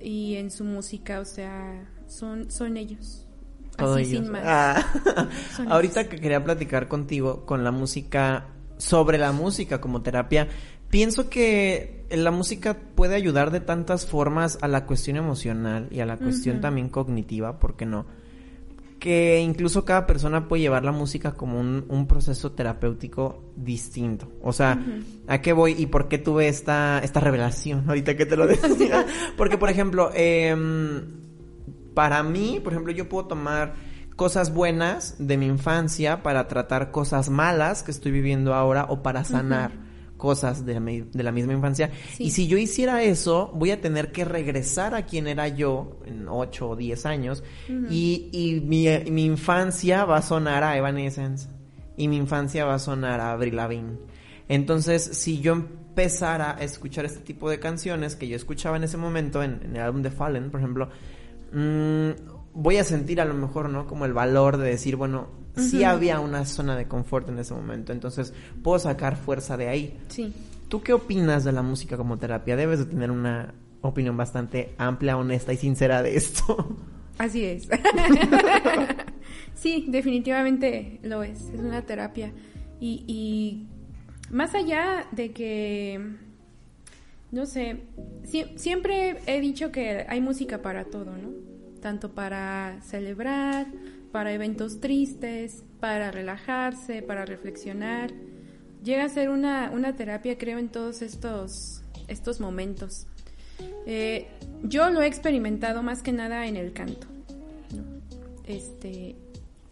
[0.00, 3.27] y en su música, o sea, son, son ellos.
[3.78, 4.24] Todo Así ellos.
[4.24, 4.42] sin más.
[4.44, 5.28] Ah.
[5.68, 10.48] Ahorita que quería platicar contigo con la música, sobre la música como terapia,
[10.90, 16.06] pienso que la música puede ayudar de tantas formas a la cuestión emocional y a
[16.06, 18.04] la cuestión también cognitiva, ¿por qué no?
[18.98, 24.32] Que incluso cada persona puede llevar la música como un, un proceso terapéutico distinto.
[24.42, 24.76] O sea,
[25.28, 29.06] ¿a qué voy y por qué tuve esta, esta revelación ahorita que te lo decía?
[29.36, 31.27] Porque, por ejemplo, em,
[31.98, 33.74] para mí, por ejemplo, yo puedo tomar
[34.14, 39.24] cosas buenas de mi infancia para tratar cosas malas que estoy viviendo ahora o para
[39.24, 39.72] sanar
[40.16, 41.90] cosas de, mi- de la misma infancia.
[42.16, 42.24] Sí.
[42.24, 46.28] Y si yo hiciera eso, voy a tener que regresar a quien era yo en
[46.28, 47.42] 8 o 10 años
[47.90, 51.48] y, y mi, mi infancia va a sonar a Evanescence
[51.96, 53.98] y mi infancia va a sonar a Avril Lavigne.
[54.48, 58.96] Entonces, si yo empezara a escuchar este tipo de canciones que yo escuchaba en ese
[58.96, 60.88] momento, en, en el álbum de Fallen, por ejemplo,
[61.52, 62.10] mm,
[62.54, 63.86] voy a sentir a lo mejor, ¿no?
[63.86, 65.86] Como el valor de decir, bueno, sí Ujú.
[65.86, 68.32] había una zona de confort en ese momento, entonces
[68.62, 69.98] puedo sacar fuerza de ahí.
[70.08, 70.32] Sí.
[70.68, 72.56] ¿Tú qué opinas de la música como terapia?
[72.56, 76.76] Debes de tener una opinión bastante amplia, honesta y sincera de esto.
[77.18, 77.68] Así es.
[79.54, 81.40] sí, definitivamente lo es.
[81.52, 82.32] Es una terapia.
[82.80, 83.66] Y, y
[84.30, 86.16] más allá de que,
[87.32, 87.82] no sé,
[88.24, 91.30] sie- siempre he dicho que hay música para todo, ¿no?
[91.80, 93.66] Tanto para celebrar,
[94.12, 98.12] para eventos tristes, para relajarse, para reflexionar.
[98.82, 103.06] Llega a ser una, una terapia, creo, en todos estos, estos momentos.
[103.86, 104.28] Eh,
[104.62, 107.06] yo lo he experimentado más que nada en el canto.
[108.46, 109.16] Este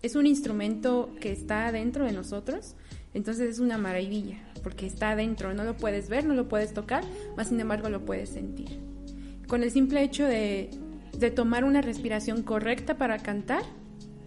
[0.02, 2.74] es un instrumento que está dentro de nosotros,
[3.16, 7.02] Entonces es una maravilla, porque está adentro, no lo puedes ver, no lo puedes tocar,
[7.34, 8.78] más sin embargo lo puedes sentir.
[9.48, 10.68] Con el simple hecho de,
[11.16, 13.62] de tomar una respiración correcta para cantar,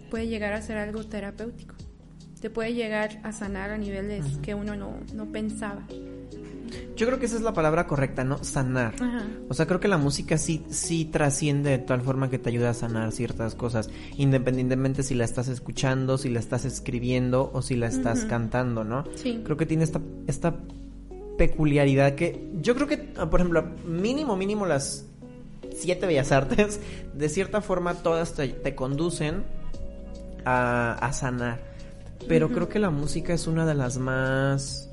[0.10, 1.76] puede llegar a ser algo terapéutico.
[2.42, 5.86] Te puede llegar a sanar a niveles que uno no, no pensaba.
[7.00, 8.44] Yo creo que esa es la palabra correcta, ¿no?
[8.44, 8.94] Sanar.
[8.96, 9.26] Ajá.
[9.48, 12.72] O sea, creo que la música sí, sí trasciende de tal forma que te ayuda
[12.72, 17.78] a sanar ciertas cosas, independientemente si la estás escuchando, si la estás escribiendo o si
[17.78, 19.06] la estás cantando, ¿no?
[19.16, 19.40] Sí.
[19.46, 20.58] Creo que tiene esta, esta
[21.38, 25.06] peculiaridad que yo creo que, ah, por ejemplo, mínimo, mínimo las
[25.74, 26.82] siete bellas artes,
[27.14, 29.46] de cierta forma todas te, te conducen
[30.44, 31.62] a, a sanar.
[32.28, 34.89] Pero creo que la música es una de las más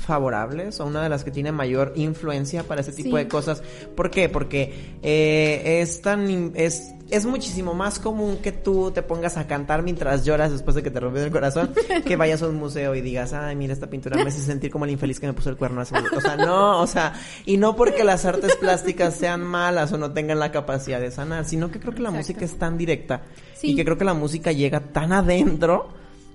[0.00, 3.22] favorables o una de las que tiene mayor influencia para ese tipo Sí.
[3.24, 3.62] de cosas.
[3.94, 4.28] ¿Por qué?
[4.28, 9.82] Porque eh, es tan es es muchísimo más común que tú te pongas a cantar
[9.82, 11.74] mientras lloras después de que te rompió el corazón
[12.06, 14.84] que vayas a un museo y digas, ay, mira esta pintura me hace sentir como
[14.84, 17.14] el infeliz que me puso el cuerno hace O sea, no, o sea,
[17.46, 21.44] y no porque las artes plásticas sean malas o no tengan la capacidad de sanar,
[21.46, 22.18] sino que creo que la Exacto.
[22.32, 23.22] música es tan directa
[23.54, 23.72] Sí.
[23.72, 25.88] y que creo que la música llega tan adentro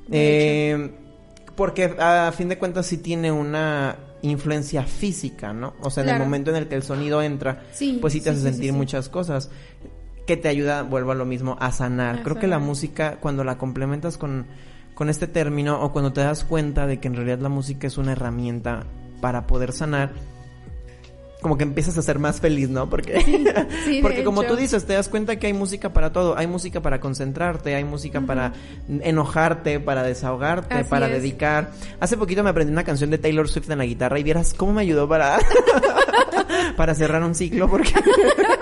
[0.08, 0.92] De eh,
[1.56, 5.74] porque a fin de cuentas sí tiene una influencia física, ¿no?
[5.82, 8.26] O sea, en el momento en el que el sonido entra, Sí, pues sí te
[8.26, 9.50] sí, hace sí, sentir muchas cosas
[10.26, 12.20] que te ayuda, vuelvo a lo mismo, a sanar.
[12.20, 14.48] A Creo que la música, cuando la complementas con,
[14.96, 17.98] con este término o cuando te das cuenta de que en realidad la música es
[17.98, 18.86] una herramienta
[19.22, 20.14] para poder sanar,
[21.46, 22.90] como que empiezas a ser más feliz, ¿no?
[22.90, 23.22] Porque,
[23.86, 24.54] sí, porque como hecho.
[24.54, 26.36] tú dices, te das cuenta que hay música para todo.
[26.36, 28.54] Hay música para concentrarte, hay música para
[28.90, 31.12] enojarte, para desahogarte, Así para es.
[31.22, 31.70] dedicar.
[32.00, 34.74] Hace poquito me aprendí una canción de Taylor Swift en la guitarra y vieras cómo
[34.74, 35.38] me ayudó para,
[36.78, 37.94] para cerrar un ciclo, porque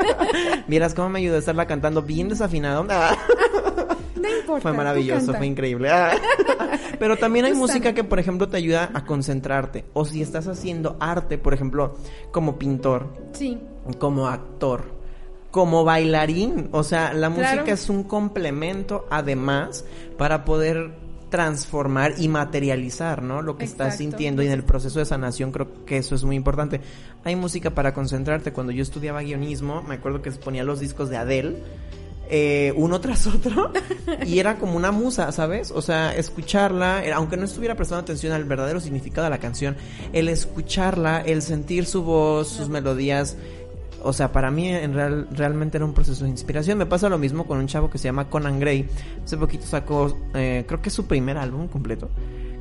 [0.68, 2.84] vieras cómo me ayudó a estarla cantando bien desafinado.
[2.84, 4.62] No importa.
[4.62, 5.90] fue maravilloso, fue increíble.
[5.90, 6.18] Ah.
[7.04, 9.84] Pero también hay música que, por ejemplo, te ayuda a concentrarte.
[9.92, 11.96] O si estás haciendo arte, por ejemplo,
[12.32, 13.60] como pintor, Sí,
[14.00, 14.86] como actor,
[15.52, 16.70] como bailarín.
[16.72, 17.56] O sea, la Claro.
[17.58, 19.84] música es un complemento además
[20.18, 20.92] para poder
[21.30, 23.42] transformar y materializar, ¿no?
[23.42, 26.38] Lo que estás sintiendo y en el proceso de sanación creo que eso es muy
[26.38, 26.80] importante.
[27.26, 28.54] Hay música para concentrarte.
[28.54, 31.58] Cuando yo estudiaba guionismo, me acuerdo que ponía los discos de Adele
[32.30, 33.72] eh, uno tras otro
[34.26, 35.72] y era como una musa, ¿sabes?
[35.72, 39.76] O sea, escucharla, era- aunque no estuviera prestando atención al verdadero significado de la canción,
[40.14, 43.38] el escucharla, el sentir su voz, sus melodías,
[44.06, 46.78] o sea, para mí en real, realmente era un proceso de inspiración.
[46.78, 48.88] Me pasa lo mismo con un chavo que se llama Conan Gray.
[49.24, 52.10] Hace poquito sacó, eh, creo que es su primer álbum completo,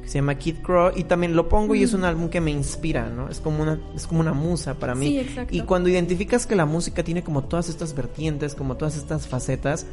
[0.03, 2.51] que se llama Kid Crow y también lo pongo y es un álbum que me
[2.51, 3.29] inspira, ¿no?
[3.29, 5.07] Es como una, es como una musa para mí.
[5.07, 5.55] Sí, exacto.
[5.55, 9.87] Y cuando identificas que la música tiene como todas estas vertientes, como todas estas facetas,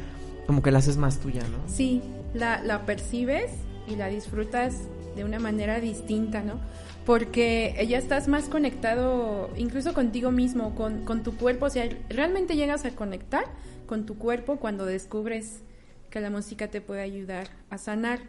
[0.46, 1.58] como que la haces más tuya, ¿no?
[1.72, 2.02] sí,
[2.34, 3.52] la, la percibes
[3.86, 4.74] y la disfrutas
[5.16, 6.60] de una manera distinta, ¿no?
[7.04, 12.56] Porque ya estás más conectado incluso contigo mismo, con, con tu cuerpo, o sea, realmente
[12.56, 13.44] llegas a conectar
[13.86, 15.62] con tu cuerpo cuando descubres
[16.10, 18.20] que la música te puede ayudar a sanar.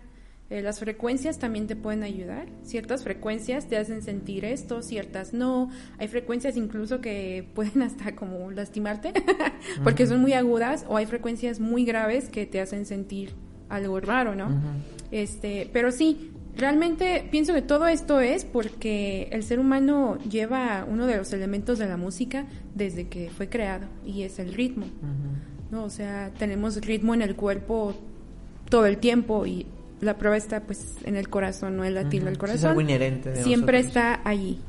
[0.52, 2.50] Eh, las frecuencias también te pueden ayudar.
[2.64, 5.70] Ciertas frecuencias te hacen sentir esto, ciertas no.
[5.98, 9.14] Hay frecuencias incluso que pueden hasta como lastimarte
[9.86, 13.32] porque son muy agudas o hay frecuencias muy graves que te hacen sentir
[13.70, 14.50] algo raro, ¿no?
[15.10, 21.08] Este, pero sí, realmente pienso que todo esto es porque el ser humano lleva uno
[21.08, 22.46] de los elementos de la música
[22.76, 24.88] desde que fue creado y es el ritmo.
[25.72, 25.86] ¿no?
[25.86, 27.96] O sea, tenemos ritmo en el cuerpo
[28.70, 29.66] todo el tiempo y
[30.02, 32.60] la prueba está pues en el corazón, no el latido del corazón.
[32.60, 34.04] es algo inherente de Siempre nosotros.
[34.04, 34.60] está allí.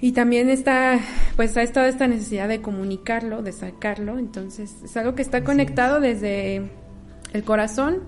[0.00, 0.98] Y también está,
[1.36, 6.00] pues ha estado esta necesidad de comunicarlo, de sacarlo, entonces es algo que está conectado
[6.00, 6.70] desde
[7.32, 8.02] el corazón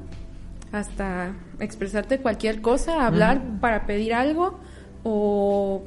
[0.70, 4.59] hasta expresarte cualquier cosa, hablar para pedir algo
[5.02, 5.84] o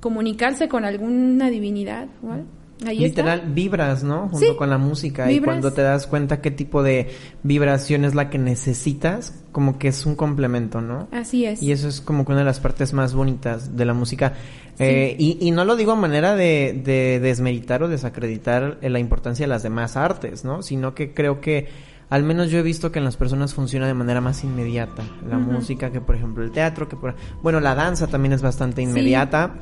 [0.00, 2.08] comunicarse con alguna divinidad.
[2.20, 2.42] ¿vale?
[2.86, 3.50] Ahí Literal, está.
[3.52, 4.22] vibras, ¿no?
[4.28, 5.30] Junto Sí, con la música.
[5.30, 7.10] Y cuando te das cuenta qué tipo de
[7.42, 11.06] vibración es la que necesitas, como que es un complemento, ¿no?
[11.12, 11.62] Así es.
[11.62, 14.32] Y eso es como que una de las partes más bonitas de la música.
[14.78, 18.98] Eh, y, y no lo digo a manera de, de desmeritar o desacreditar eh, la
[18.98, 20.62] importancia de las demás artes, ¿no?
[20.62, 21.68] Sino que creo que
[22.10, 25.02] al menos yo he visto que en las personas funciona de manera más inmediata.
[25.30, 27.14] La música, que por ejemplo el teatro, que por...
[27.42, 29.54] Bueno, la danza también es bastante inmediata.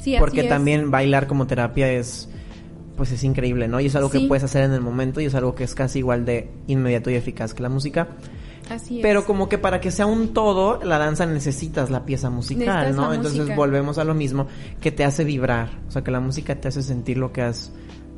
[0.00, 0.48] Sí, porque es.
[0.48, 2.28] también bailar como terapia es...
[2.96, 3.80] Pues es increíble, ¿no?
[3.80, 5.98] Y es algo que puedes hacer en el momento y es algo que es casi
[5.98, 8.08] igual de inmediato y eficaz que la música.
[8.70, 9.02] Así es.
[9.02, 12.96] Pero como que para que sea un todo, la danza necesitas la pieza musical, Necesitas
[12.96, 13.12] ¿no?
[13.12, 13.56] Entonces música.
[13.56, 14.46] volvemos a lo mismo,
[14.80, 15.70] que te hace vibrar.
[15.88, 17.72] O sea, que la música te hace sentir lo que has...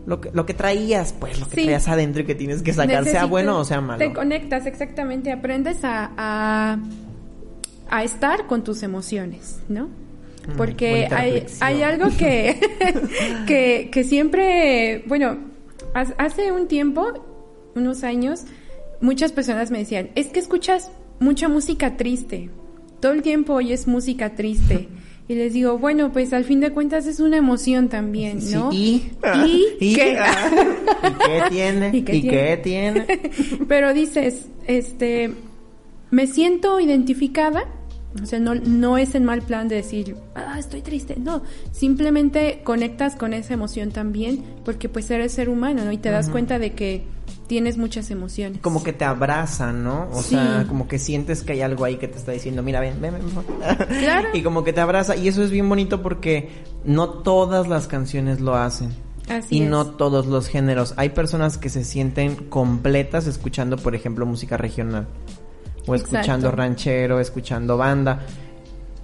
[0.05, 1.63] Lo que, lo que traías, pues, lo que Sí.
[1.63, 3.99] traías adentro y que tienes que sacar, sea bueno o sea malo.
[3.99, 6.79] Te conectas, exactamente, aprendes a, a,
[7.91, 9.89] a estar con tus emociones, ¿no?
[10.47, 12.61] Mm, Porque hay, hay algo que,
[13.47, 15.39] que, que siempre, bueno,
[15.95, 17.25] hace un tiempo,
[17.75, 18.45] unos años,
[19.01, 22.51] muchas personas me decían, es que escuchas mucha música triste,
[23.01, 24.89] todo el tiempo oyes música triste.
[25.29, 28.73] Y les digo, bueno, pues al fin de cuentas es una emoción también, Sí, ¿no?
[28.73, 29.11] ¿Y?
[29.81, 30.17] ¿Y qué?
[31.03, 31.91] ¿Y qué tiene?
[31.93, 33.07] ¿Y qué ¿Y qué tiene?
[33.67, 35.33] Pero dices, este,
[36.13, 37.65] me siento identificada,
[38.23, 41.43] o sea, no, no es en mal plan de decir, ah, estoy triste, no,
[41.73, 45.93] simplemente conectas con esa emoción también, porque pues eres ser humano, ¿no?
[45.93, 47.05] Y te das cuenta de que
[47.47, 48.61] tienes muchas emociones.
[48.61, 50.09] Como que te abraza, ¿no?
[50.13, 50.31] O Sí.
[50.31, 53.15] sea, como que sientes que hay algo ahí que te está diciendo, mira, ven, ven,
[53.15, 53.23] ven.
[53.35, 53.89] ven".
[54.01, 54.29] Claro.
[54.35, 55.15] y como que te abraza.
[55.17, 56.49] Y eso es bien bonito porque
[56.85, 58.91] no todas las canciones lo hacen.
[59.29, 59.69] Así y es.
[59.71, 60.95] no todos los géneros.
[60.97, 65.07] Hay personas que se sienten completas escuchando, por ejemplo, música regional.
[65.87, 66.57] O escuchando Exacto.
[66.57, 68.21] ranchero, escuchando banda.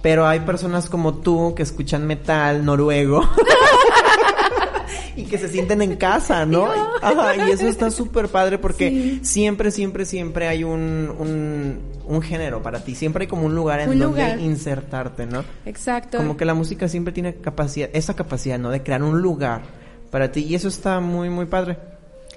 [0.01, 3.21] Pero hay personas como tú que escuchan metal noruego.
[5.15, 6.67] y que se sienten en casa, ¿no?
[7.01, 9.19] Ajá, y eso está súper padre porque Sí.
[9.23, 12.95] siempre, siempre, siempre hay un, un, un género para ti.
[12.95, 14.39] Siempre hay como un lugar en Un donde lugar.
[14.39, 15.43] insertarte, ¿no?
[15.65, 16.17] Exacto.
[16.17, 18.71] Como que la música siempre tiene capacidad, esa capacidad, ¿no?
[18.71, 19.61] De crear un lugar
[20.09, 20.41] para ti.
[20.41, 21.77] Y eso está muy, muy padre.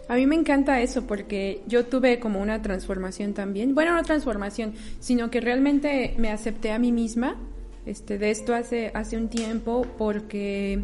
[0.09, 3.75] A mí me encanta eso porque yo tuve como una transformación también.
[3.75, 7.37] Bueno, no transformación, sino que realmente me acepté a mí misma
[7.87, 10.81] este, de esto hace, hace un tiempo porque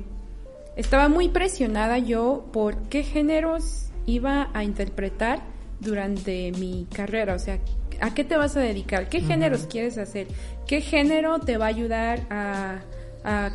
[0.76, 5.40] estaba muy presionada yo por qué géneros iba a interpretar
[5.80, 7.34] durante mi carrera.
[7.34, 7.58] O sea,
[8.00, 9.08] ¿a qué te vas a dedicar?
[9.08, 10.26] ¿Qué géneros quieres hacer?
[10.66, 12.80] ¿Qué género te va a ayudar a,
[13.24, 13.50] a,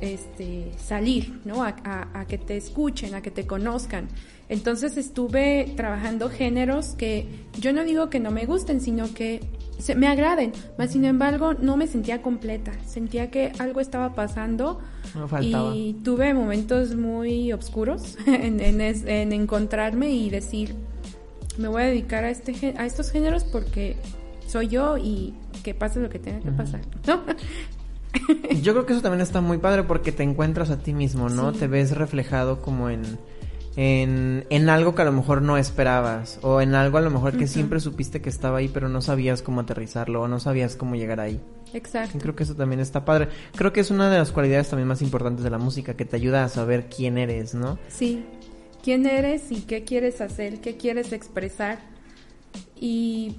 [0.00, 1.62] este, salir, ¿no?
[1.62, 4.08] A, a- a que te escuchen, a que te conozcan.
[4.52, 7.26] Entonces estuve trabajando géneros que
[7.58, 9.40] yo no digo que no me gusten, sino que
[9.78, 10.52] se, me agraden.
[10.76, 12.72] Mas sin embargo, no me sentía completa.
[12.86, 14.80] Sentía que algo estaba pasando
[15.14, 20.74] No y tuve momentos muy oscuros en, en es- en encontrarme y decir,
[21.56, 23.96] me voy a dedicar a, este, a estos géneros porque
[24.46, 25.32] soy yo y
[25.62, 27.22] que pase lo que tenga que pasar, ¿no?
[28.62, 31.52] Yo creo que eso también está muy padre porque te encuentras a ti mismo, ¿no?
[31.52, 31.60] Sí.
[31.60, 33.02] Te ves reflejado como en,
[33.76, 37.36] en, en algo que a lo mejor no esperabas o en algo a lo mejor
[37.38, 40.94] que siempre supiste que estaba ahí pero no sabías cómo aterrizarlo o no sabías cómo
[40.94, 41.40] llegar ahí.
[41.72, 42.18] Exacto.
[42.18, 43.28] Y creo que eso también está padre.
[43.56, 46.16] Creo que es una de las cualidades también más importantes de la música que te
[46.16, 47.78] ayuda a saber quién eres, ¿no?
[47.88, 48.24] Sí.
[48.82, 50.60] ¿Quién eres y qué quieres hacer?
[50.60, 51.78] ¿Qué quieres expresar?
[52.78, 53.36] Y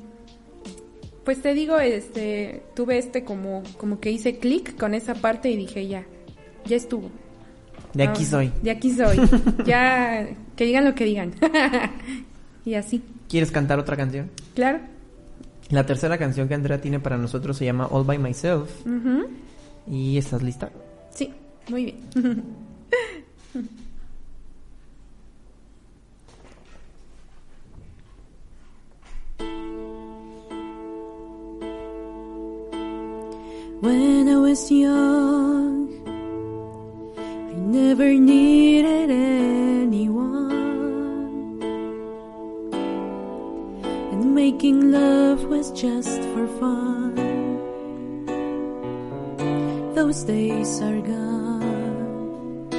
[1.24, 5.58] pues te digo, este, tuve este como, como que hice clic con esa parte y
[5.58, 6.06] dije ya,
[6.66, 7.12] ya estuvo.
[7.94, 8.52] De aquí Ah, soy.
[8.62, 9.18] De aquí soy.
[9.66, 11.34] ya, que digan lo que digan.
[12.66, 14.30] y así, ¿Quieres cantar otra canción?
[14.56, 14.80] claro.
[15.70, 18.70] La tercera canción que Andrea tiene para nosotros se llama All by Myself.
[19.88, 20.70] ¿Y estás lista?
[21.16, 21.32] Sí,
[21.70, 22.44] muy bien.
[33.82, 35.53] When I was young,
[37.74, 40.52] never needed anyone.
[44.12, 47.16] And making love was just for fun.
[49.96, 52.70] Those days are gone.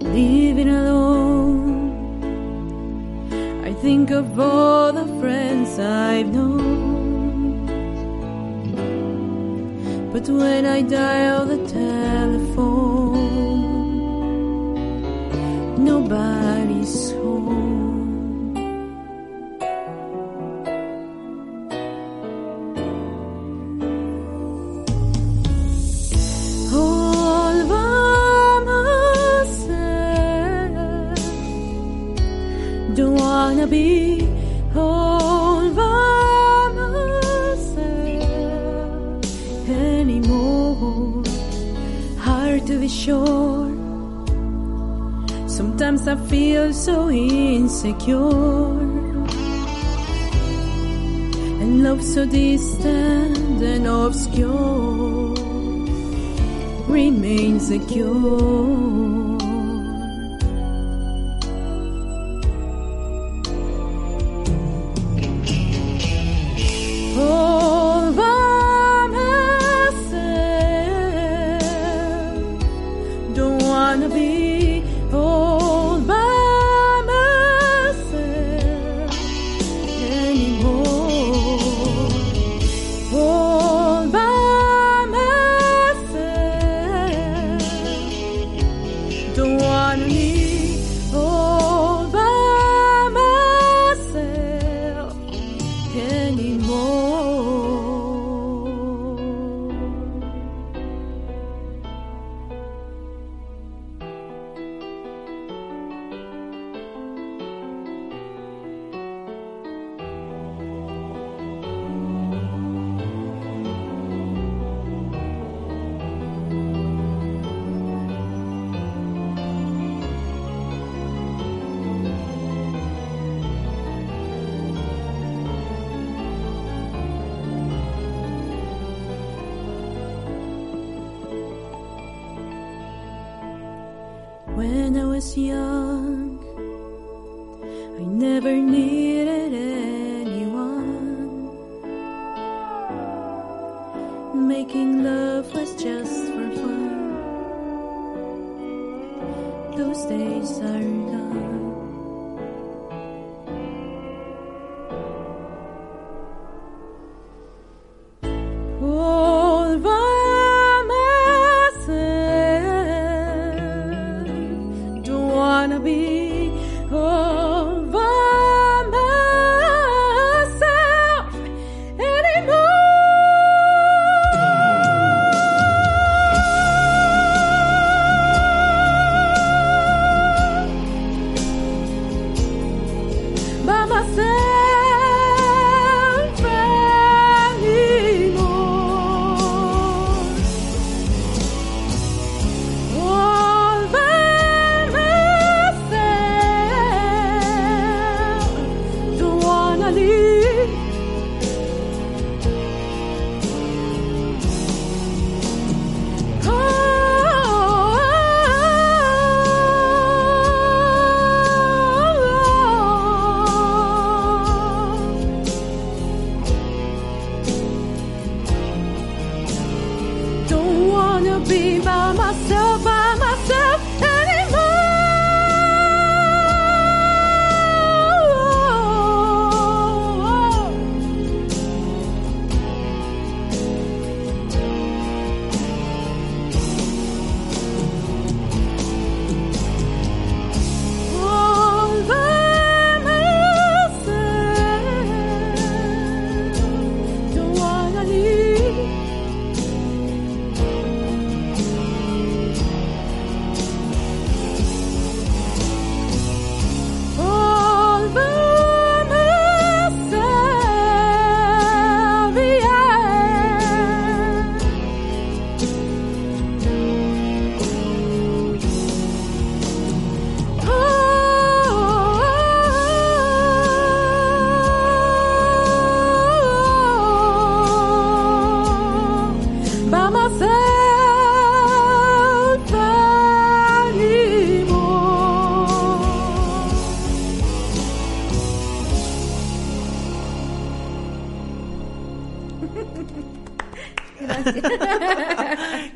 [0.00, 1.70] Living alone,
[3.64, 6.93] I think of all the friends I've known.
[10.14, 13.02] But when I dial the telephone,
[15.84, 18.54] nobody's home.
[26.72, 29.74] All by myself,
[32.94, 34.13] don't wanna be
[43.04, 43.68] Sure.
[45.46, 48.80] Sometimes I feel so insecure.
[51.60, 55.34] And love so distant and obscure
[56.88, 59.33] remains secure.
[59.33, 59.33] all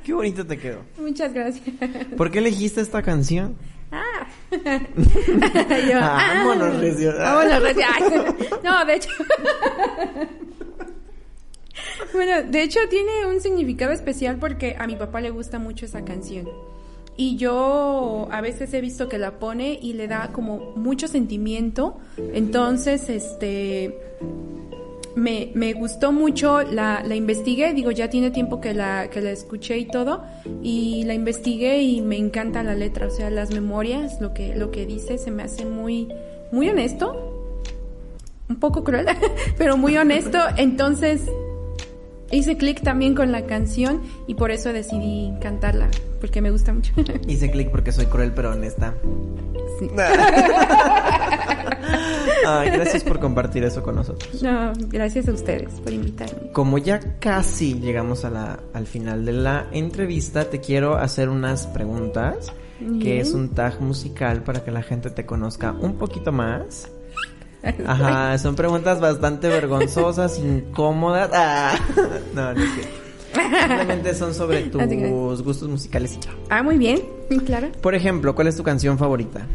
[0.04, 0.80] Qué bonito te quedó.
[0.98, 1.64] Muchas gracias.
[2.16, 3.56] ¿Por qué elegiste esta canción?
[3.90, 4.26] Ah.
[4.50, 7.12] Yo, Ah, vámonos, Recio.
[7.18, 7.84] Vámonos, Recio.
[8.62, 9.10] No, de hecho.
[12.12, 16.04] bueno, de hecho tiene un significado especial porque a mi papá le gusta mucho esa
[16.04, 16.48] canción.
[17.20, 21.98] Y yo a veces he visto que la pone y le da como mucho sentimiento.
[22.32, 23.98] Entonces, este
[25.18, 29.30] me, me gustó mucho, la, la investigué, digo, ya tiene tiempo que la, que la
[29.30, 30.22] escuché y todo,
[30.62, 34.70] y la investigué y me encanta la letra, o sea, las memorias, lo que, lo
[34.70, 36.08] que dice, se me hace muy,
[36.52, 37.60] muy honesto,
[38.48, 39.06] un poco cruel,
[39.58, 41.22] pero muy honesto, entonces
[42.30, 45.88] hice clic también con la canción y por eso decidí cantarla,
[46.20, 46.92] porque me gusta mucho.
[47.26, 48.94] Hice clic porque soy cruel pero honesta.
[49.78, 49.88] Sí.
[52.46, 54.42] Ay, gracias por compartir eso con nosotros.
[54.42, 56.50] No, gracias a ustedes por invitarme.
[56.52, 61.66] Como ya casi llegamos a la, al final de la entrevista, te quiero hacer unas
[61.66, 62.52] preguntas,
[63.02, 66.88] que es un tag musical para que la gente te conozca un poquito más.
[67.62, 71.30] Ajá, son preguntas bastante vergonzosas, incómodas.
[71.32, 71.78] Ah,
[72.34, 73.08] no, no es cierto.
[73.34, 76.30] Simplemente son sobre tus gustos musicales y ya.
[76.48, 77.00] Ah, muy bien,
[77.44, 77.68] claro.
[77.82, 79.46] Por ejemplo, ¿cuál es tu canción favorita?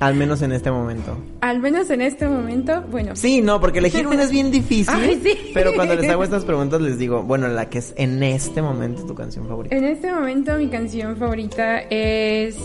[0.00, 1.18] Al menos en este momento.
[1.40, 3.14] Al menos en este momento, bueno.
[3.14, 4.94] Sí, no, porque elegir una es bien difícil.
[4.94, 5.50] Ay, sí.
[5.52, 9.04] Pero cuando les hago estas preguntas les digo, bueno, la que es en este momento
[9.04, 9.76] tu canción favorita.
[9.76, 12.56] En este momento mi canción favorita es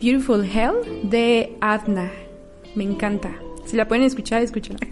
[0.00, 2.10] Beautiful Hell de Adna.
[2.74, 3.30] Me encanta.
[3.64, 4.78] Si la pueden escuchar, escúchala.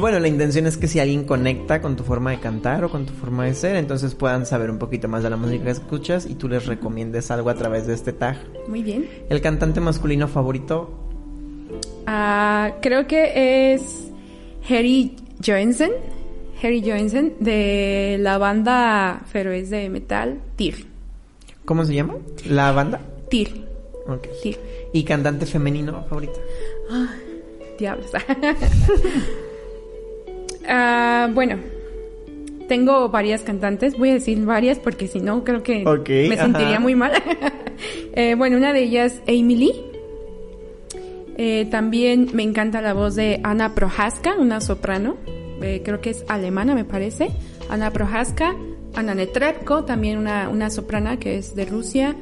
[0.00, 3.04] Bueno, la intención es que si alguien conecta con tu forma de cantar o con
[3.04, 6.24] tu forma de ser, entonces puedan saber un poquito más de la música que escuchas
[6.26, 8.38] y tú les recomiendes algo a través de este tag.
[8.68, 9.06] Muy bien.
[9.28, 10.90] El cantante masculino favorito,
[12.06, 14.10] Ah, creo que es
[14.70, 15.14] Harry
[15.44, 15.90] Joensen.
[16.62, 20.86] Harry Joensen de la banda, pero es de metal, Tyr.
[21.66, 22.14] ¿cómo se llama?
[22.46, 23.00] ¿La banda?
[23.28, 23.65] Tyr.
[24.08, 24.28] Ok.
[24.42, 24.58] Tyr.
[24.92, 26.40] ¿Y cantante femenino favorito?
[27.78, 28.10] Diablos.
[30.68, 31.58] Ah, bueno,
[32.68, 33.96] tengo varias cantantes.
[33.96, 37.12] Voy a decir varias porque si no creo que Ok, me sentiría muy mal.
[38.18, 39.74] Eh, bueno, una de ellas, Amy Lee.
[41.36, 45.18] Eh, también me encanta la voz de Ana Prohaska, una soprano.
[45.60, 47.28] Eh, creo que es alemana, me parece.
[47.68, 48.56] Ana Prohaska.
[48.94, 52.16] Ana Netrebko, también una, una soprana que es de Rusia.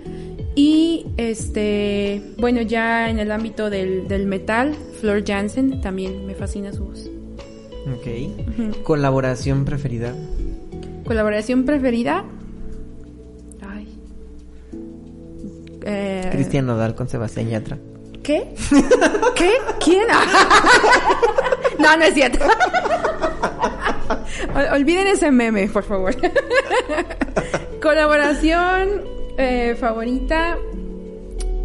[0.56, 6.72] Y este, bueno, ya en el ámbito del, del metal, Flor Jansen, también me fascina
[6.72, 7.10] su voz.
[7.92, 8.82] Ok.
[8.84, 10.14] ¿Colaboración preferida?
[11.04, 12.24] Colaboración preferida.
[13.68, 13.88] Ay.
[15.84, 17.76] Eh, Cristian Nodal con Sebastián Yatra.
[18.22, 18.54] ¿Qué?
[19.34, 19.50] ¿Qué?
[19.84, 20.04] ¿Quién?
[21.78, 22.38] no, no es cierto.
[24.54, 26.14] Ol- Olviden ese meme, por favor.
[27.82, 29.02] Colaboración
[29.38, 30.58] eh, favorita.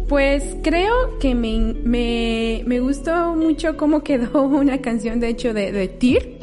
[0.08, 5.72] Pues creo que me, me, me gustó mucho cómo quedó una canción, de hecho, de,
[5.72, 6.38] de Tyr,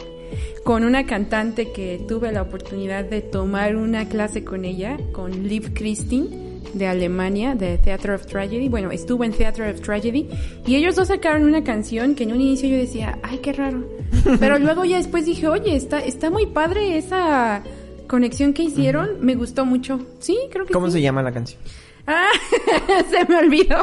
[0.64, 5.74] con una cantante que tuve la oportunidad de tomar una clase con ella, con Liv
[5.74, 8.70] Christine de Alemania, de Theater of Tragedy.
[8.70, 10.30] Bueno, estuvo en Theater of Tragedy
[10.66, 13.84] y ellos dos sacaron una canción que en un inicio yo decía, ay, qué raro.
[14.40, 17.64] Pero luego ya después dije, oye, está, está muy padre esa
[18.08, 20.00] conexión que hicieron, me gustó mucho.
[20.20, 20.94] Sí, creo que ¿Cómo sí.
[20.94, 21.60] se llama la canción?
[22.08, 22.30] Ah,
[23.12, 23.78] se me olvidó.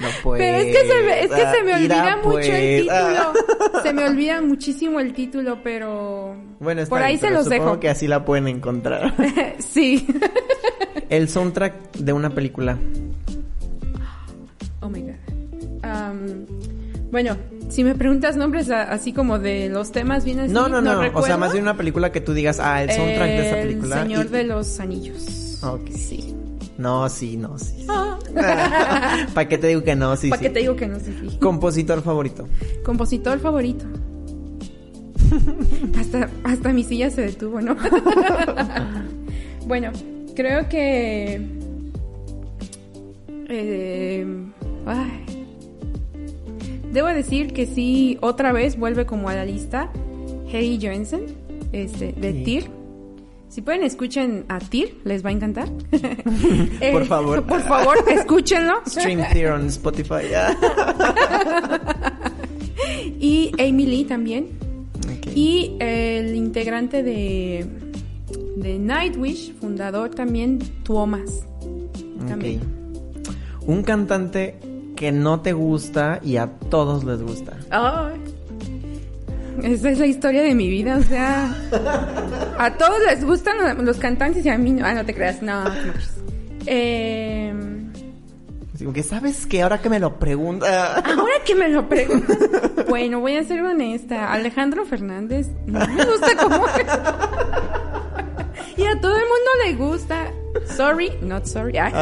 [0.00, 0.40] No pues.
[0.40, 3.32] Pero es que se me, es que se me olvida mucho el Ah.
[3.32, 3.82] título.
[3.82, 7.80] Se me olvida muchísimo el título, pero Bueno, está por ahí se los supongo dejo.
[7.80, 9.14] que así la pueden encontrar.
[9.60, 10.04] sí.
[11.08, 12.76] El soundtrack de una película.
[14.80, 15.84] Oh my god.
[15.84, 16.46] Am,
[17.12, 17.36] bueno,
[17.74, 21.00] si me preguntas nombres a- así como de los temas bien así, no, no, no.
[21.14, 23.96] O sea, más de una película que tú digas, ah, el soundtrack de esa película.
[23.96, 25.58] El Señor y- de los Anillos.
[25.64, 25.90] Ok.
[25.90, 26.34] Sí.
[26.78, 27.72] No, sí, no, sí.
[27.78, 27.86] sí.
[27.88, 28.18] Ah.
[29.34, 30.16] ¿Para qué te digo que no?
[30.16, 30.46] Sí, ¿Para sí.
[30.48, 31.12] qué te digo que no sé?
[31.20, 31.36] Sí.
[31.40, 32.48] Compositor favorito.
[32.84, 33.84] Compositor favorito.
[35.98, 37.76] hasta, hasta mi silla se detuvo, ¿no?
[39.66, 39.90] bueno,
[40.36, 41.40] creo que...
[43.48, 44.26] eh,
[44.86, 45.23] ay.
[46.94, 49.90] Debo decir que sí, otra vez vuelve como a la lista
[50.48, 51.22] Harry Johnson,
[51.72, 52.44] este, de Sí.
[52.44, 52.70] Tyr.
[53.48, 55.68] Si pueden, escuchen a Tyr, les va a encantar.
[56.80, 57.42] Eh, Por favor.
[57.44, 58.74] Por favor, escúchenlo.
[58.86, 60.32] Stream Theater on Spotify.
[60.36, 60.54] ah.
[63.20, 64.50] Y Amy Lee también.
[65.34, 67.66] Y el integrante de,
[68.56, 71.44] de Nightwish, fundador también, Tuomas.
[72.28, 72.60] también.
[73.66, 74.54] Un cantante
[74.96, 77.52] que no te gusta y a todos les gusta.
[77.70, 78.20] Ay.
[79.62, 81.54] Esa es la historia de mi vida, o sea,
[82.58, 84.84] a todos les gustan los- cantantes y a mí no.
[84.84, 85.64] Ah, no te creas, no.
[85.64, 85.70] no.
[86.66, 87.54] Eh,
[88.74, 89.62] Así como que, ¿sabes qué?
[89.62, 90.96] Ahora que me lo pregunta.
[90.96, 92.36] ahora que me lo preguntas,
[92.88, 94.32] bueno, voy a ser honesta.
[94.32, 96.64] Alejandro Fernández no me gusta como.
[98.76, 100.30] y a todo el mundo le gusta.
[100.76, 101.76] Sorry, not sorry.
[101.78, 101.92] Ay,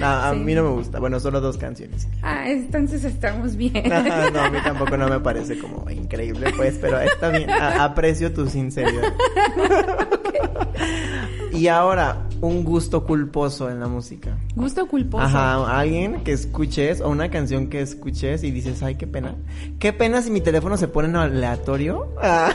[0.00, 0.06] no.
[0.06, 0.38] A Sí.
[0.40, 0.98] mí no me gusta.
[0.98, 2.08] Bueno, solo dos canciones.
[2.22, 3.84] Ah, entonces estamos bien.
[4.32, 7.48] No, a mí tampoco no me parece como increíble, pues, pero está bien.
[7.50, 9.12] A- aprecio tu sinceridad.
[11.54, 14.36] Y ahora, un gusto culposo en la música.
[14.56, 15.24] Gusto culposo.
[15.24, 19.36] Ajá, alguien que escuches o una canción que escuches y dices, ay, qué pena.
[19.78, 22.08] Qué pena si mi teléfono se pone en aleatorio.
[22.26, 22.52] Ah.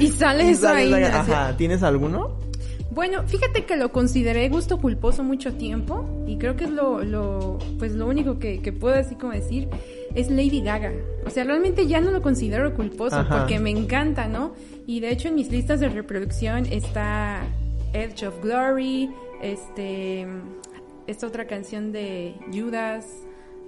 [0.00, 1.04] Y sale eso sales ahí.
[1.04, 2.38] Ajá, ¿tienes alguno?
[2.90, 7.58] Bueno, fíjate que lo consideré gusto culposo mucho tiempo y creo que es lo, lo
[7.78, 9.68] pues lo único que, que puedo así como decir
[10.14, 10.92] es Lady Gaga.
[11.26, 13.38] O sea, realmente ya no lo considero culposo Ajá.
[13.38, 14.54] porque me encanta, ¿no?
[14.86, 17.42] Y de hecho en mis listas de reproducción está
[17.92, 19.10] Edge of Glory,
[19.42, 20.26] este,
[21.06, 23.06] esta otra canción de Judas,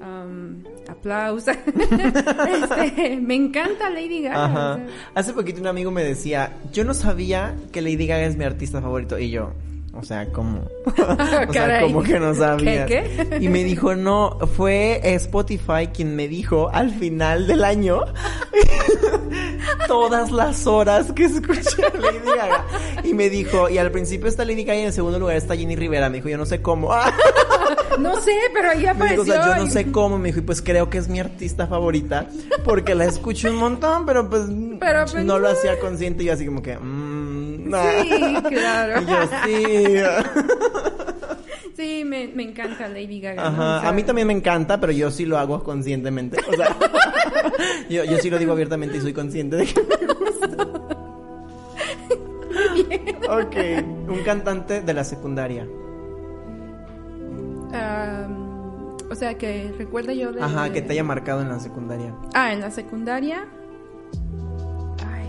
[0.01, 1.45] um, Aplaus.
[1.49, 4.39] Este, me encanta Lady Gaga.
[4.41, 4.75] o Ajá.
[4.77, 8.45] sea, Hace poquito un amigo me decía, yo no sabía que Lady Gaga es mi
[8.45, 9.19] artista favorito.
[9.19, 9.53] Y yo,
[9.93, 10.61] O sea, como...
[10.87, 12.87] o sea, como que no sabías.
[12.87, 13.39] ¿Qué, qué?
[13.41, 18.05] Y me dijo, no, fue Spotify quien me dijo al final del año
[19.89, 22.65] todas las horas que escuché a Lady Gaga.
[23.05, 25.57] Y me dijo, y al principio está Lady Gaga y en el segundo lugar está
[25.57, 26.09] Jenny Rivera.
[26.09, 26.91] Me dijo, yo no sé cómo.
[27.99, 29.25] No sé, pero ahí Me apareció.
[29.25, 30.19] dijo, o sea, yo no sé cómo.
[30.19, 32.27] Me dijo, y pues creo que es mi artista favorita.
[32.65, 34.45] Porque la escucho un montón, pero pues,
[34.79, 36.23] Pero, pues, no lo hacía consciente.
[36.23, 36.79] Y yo así como que,
[37.73, 39.01] Sí, claro.
[39.03, 39.95] Yo, sí.
[41.81, 43.43] Sí, me, me encanta Lady Gaga.
[43.43, 43.49] ¿no?
[43.49, 46.39] Ajá, O sea, a mí también me encanta, pero yo sí lo hago conscientemente.
[46.47, 46.77] O sea,
[47.89, 50.67] yo, yo sí lo digo abiertamente y soy consciente de que me gusta.
[53.31, 53.57] Ok,
[54.11, 55.67] un cantante de la secundaria.
[59.11, 60.43] o sea, que recuerda yo de...
[60.43, 62.15] Ajá, que te haya marcado en la secundaria.
[62.35, 63.47] Ah, en la secundaria.
[65.03, 65.29] Ay.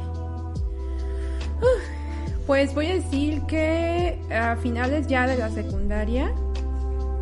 [1.62, 2.01] Uf.
[2.48, 6.34] Pues voy a decir que a finales ya de la secundaria,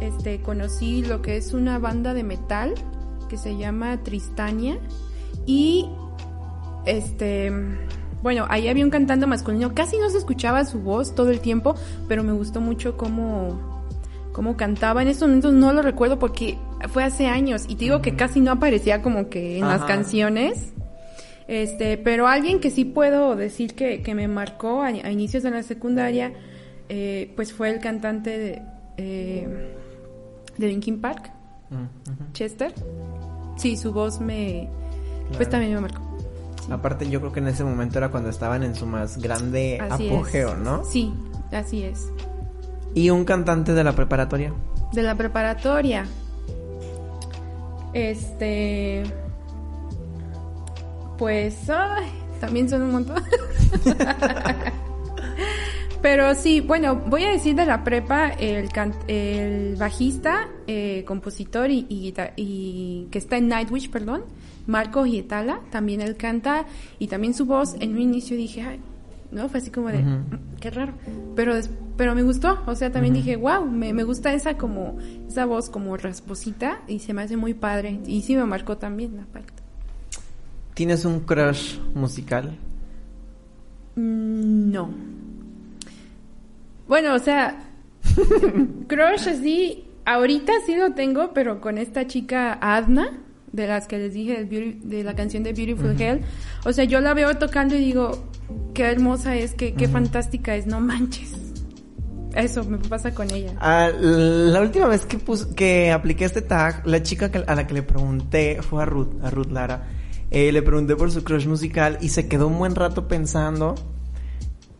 [0.01, 2.74] este, conocí lo que es una banda de metal
[3.28, 4.80] que se llama Tristania
[5.45, 5.89] y,
[6.86, 7.51] este,
[8.22, 11.76] bueno, ahí había un cantante masculino, casi no se escuchaba su voz todo el tiempo,
[12.07, 13.84] pero me gustó mucho cómo,
[14.32, 15.01] cómo cantaba.
[15.01, 16.57] En estos momentos no lo recuerdo porque
[16.89, 20.74] fue hace años y te digo que casi no aparecía como que en las canciones.
[21.52, 25.50] Este, pero alguien que sí puedo decir que, que me marcó a, a inicios de
[25.50, 26.32] la secundaria,
[26.89, 28.62] eh, pues fue el cantante de,
[28.97, 29.47] eh,
[30.58, 31.32] de Linkin Park,
[31.72, 32.34] Mm.
[32.34, 32.74] Chester.
[33.58, 34.68] Sí, su voz me,
[35.38, 36.02] pues también me marcó.
[36.72, 40.08] Aparte, yo creo que en ese momento era cuando estaban en su más grande Así
[40.08, 40.58] apogeo, es.
[40.60, 40.84] ¿no?
[40.84, 41.12] Sí,
[41.52, 42.08] así es.
[42.95, 44.54] Y un cantante de la preparatoria.
[44.93, 46.06] De la preparatoria.
[47.93, 49.04] Este.
[51.20, 51.70] Pues.
[51.70, 52.05] Ay,
[52.39, 53.22] también son un montón.
[56.01, 61.70] Pero sí, bueno, voy a decir de la prepa el, can- el bajista, eh, compositor
[61.72, 64.22] y, y, guita- y que está en Nightwish, perdón,
[64.65, 66.65] Marco Gietala, también él canta
[66.99, 68.80] y también su voz en un inicio dije, ay,
[69.32, 69.99] no, fue así como de.
[69.99, 70.26] "Mm,
[70.61, 70.93] qué raro,
[71.36, 71.53] pero
[71.97, 74.97] pero me gustó, o sea, también dije, wow, me, me gusta esa como,
[75.28, 79.20] esa voz como rasposita y se me hace muy padre y sí me marcó también
[79.20, 79.59] aparte.
[80.80, 82.58] ¿Tienes un crush musical?
[83.98, 84.90] Mm, No.
[86.88, 87.60] Bueno, o sea,
[88.88, 93.12] crush así, ahorita sí lo tengo, pero con esta chica Adna,
[93.52, 96.22] de las que les dije de la canción de Beautiful Hell,
[96.64, 98.12] o sea, yo la veo tocando y digo,
[98.74, 101.34] qué hermosa es, qué, qué fantástica es, no manches.
[102.36, 103.52] Eso me pasa con ella.
[103.60, 107.74] Ah, la última vez que pus- que apliqué este tag, la chica a la que
[107.74, 109.84] le pregunté fue a Ruth, a Ruth Lara.
[110.32, 113.76] Eh, le pregunté por su crush musical y se quedó un buen rato pensando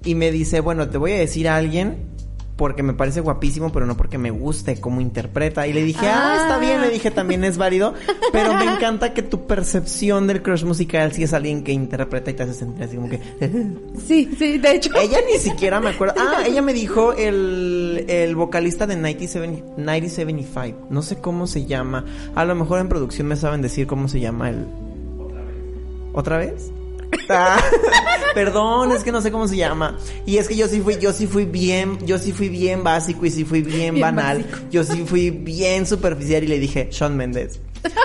[0.04, 2.08] y me dice, bueno, te voy a decir a alguien
[2.56, 5.66] porque me parece guapísimo, pero no porque me guste cómo interpreta.
[5.66, 6.42] Y le dije, ah, Ah.
[6.42, 7.94] está bien, le dije, también es válido,
[8.34, 12.34] pero me encanta que tu percepción del crush musical sí es alguien que interpreta y
[12.34, 13.22] te hace sentir así como que...
[14.06, 14.92] Sí, sí, de hecho.
[15.02, 16.16] Ella ni siquiera me acuerdo.
[16.18, 20.88] Ah, ella me dijo el, el vocalista de 97, 9075.
[20.90, 22.04] No sé cómo se llama.
[22.36, 24.66] A lo mejor en producción me saben decir cómo se llama el.
[26.14, 26.72] ¿Otra vez?
[27.32, 27.60] Ah,
[28.34, 29.98] perdón, es que no sé cómo se llama.
[30.26, 33.24] Y es que yo sí fui, yo sí fui bien, yo sí fui bien básico
[33.26, 34.44] y sí fui bien, Bien banal.
[34.44, 34.68] básico.
[34.72, 37.60] Yo sí fui bien superficial y le dije, Sean Méndez.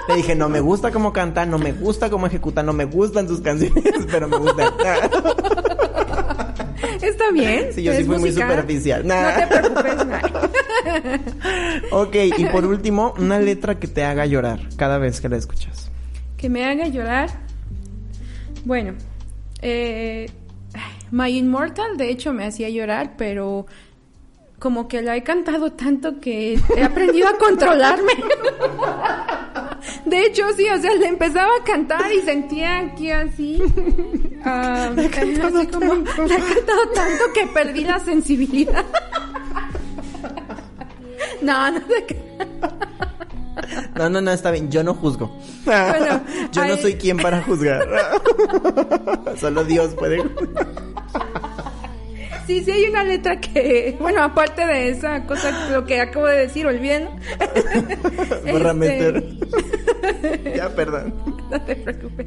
[0.09, 3.27] Le dije, no me gusta cómo canta, no me gusta cómo ejecuta, no me gustan
[3.29, 4.73] sus canciones, pero me gusta.
[7.01, 7.69] Está bien.
[7.75, 9.07] Sí, yo sí fui muy superficial.
[9.07, 9.23] Nah.
[9.33, 10.21] No te preocupes, nah.
[11.93, 15.91] Ok, y por último, una letra que te haga llorar cada vez que la escuchas.
[16.37, 17.44] que me haga llorar.
[18.65, 18.95] Bueno,
[19.61, 20.27] eh,
[21.11, 23.67] My Immortal de hecho me hacía llorar, pero
[24.59, 28.13] como que la he cantado tanto que he aprendido a controlarme.
[30.07, 33.63] De hecho, sí, o sea, le empezaba a cantar y sentía aquí así.
[34.45, 38.85] ah, así como, la he cantado tanto que perdí la sensibilidad.
[41.43, 42.17] No, no sé qué.
[43.95, 45.37] No, no, no, está bien, yo no juzgo.
[45.65, 46.21] Bueno,
[46.53, 47.87] yo no soy quien para juzgar.
[49.41, 50.67] Solo Dios puede juzgar.
[52.47, 56.41] Sí, sí hay una letra que, bueno, aparte de esa cosa, lo que acabo de
[56.41, 57.09] decir, olviden.
[58.51, 60.57] Bórrame Este.
[60.57, 61.15] Ya, perdón.
[61.51, 62.27] No te preocupes.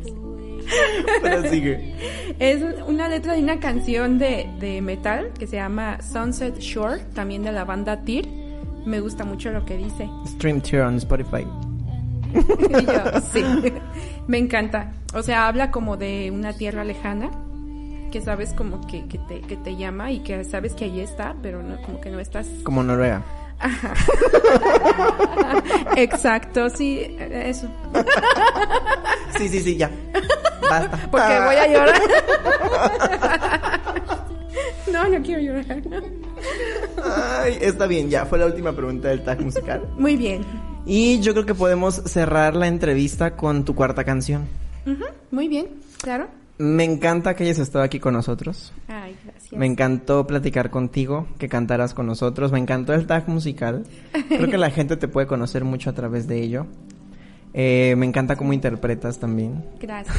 [1.21, 1.93] Pero sigue.
[2.39, 7.43] Es una letra de una canción de, de metal que se llama Sunset Shore, también
[7.43, 8.27] de la banda Tyr.
[8.87, 10.09] Me gusta mucho lo que dice.
[10.25, 11.45] Stream Tier on Spotify.
[12.33, 13.43] Y yo, sí,
[14.27, 14.93] me encanta.
[15.13, 17.29] O sea, habla como de una tierra lejana,
[18.11, 21.35] que sabes como que, que, te, que te llama y que sabes que ahí está,
[21.41, 22.47] pero no, como que no estás...
[22.63, 23.23] Como Noruega.
[25.97, 27.67] Exacto, sí, eso.
[29.37, 29.89] Sí, sí, sí, ya.
[30.69, 30.97] Basta.
[31.11, 32.01] Porque voy a llorar.
[34.91, 35.81] No, no quiero llorar.
[37.03, 38.25] Ay, está bien, ya.
[38.25, 39.87] Fue la última pregunta del tag musical.
[39.97, 40.43] Muy bien.
[40.85, 44.47] Y yo creo que podemos cerrar la entrevista con tu cuarta canción.
[45.31, 45.67] Muy bien,
[46.01, 46.27] claro.
[46.59, 48.73] Me encanta que hayas estado aquí con nosotros.
[48.87, 49.53] Ay, gracias.
[49.53, 52.51] Me encantó platicar contigo, que cantaras con nosotros.
[52.51, 53.83] Me encantó el tag musical.
[54.27, 56.65] Creo que la gente te puede conocer mucho a través de ello.
[57.53, 59.65] Eh, me encanta cómo interpretas también.
[59.79, 60.15] Gracias.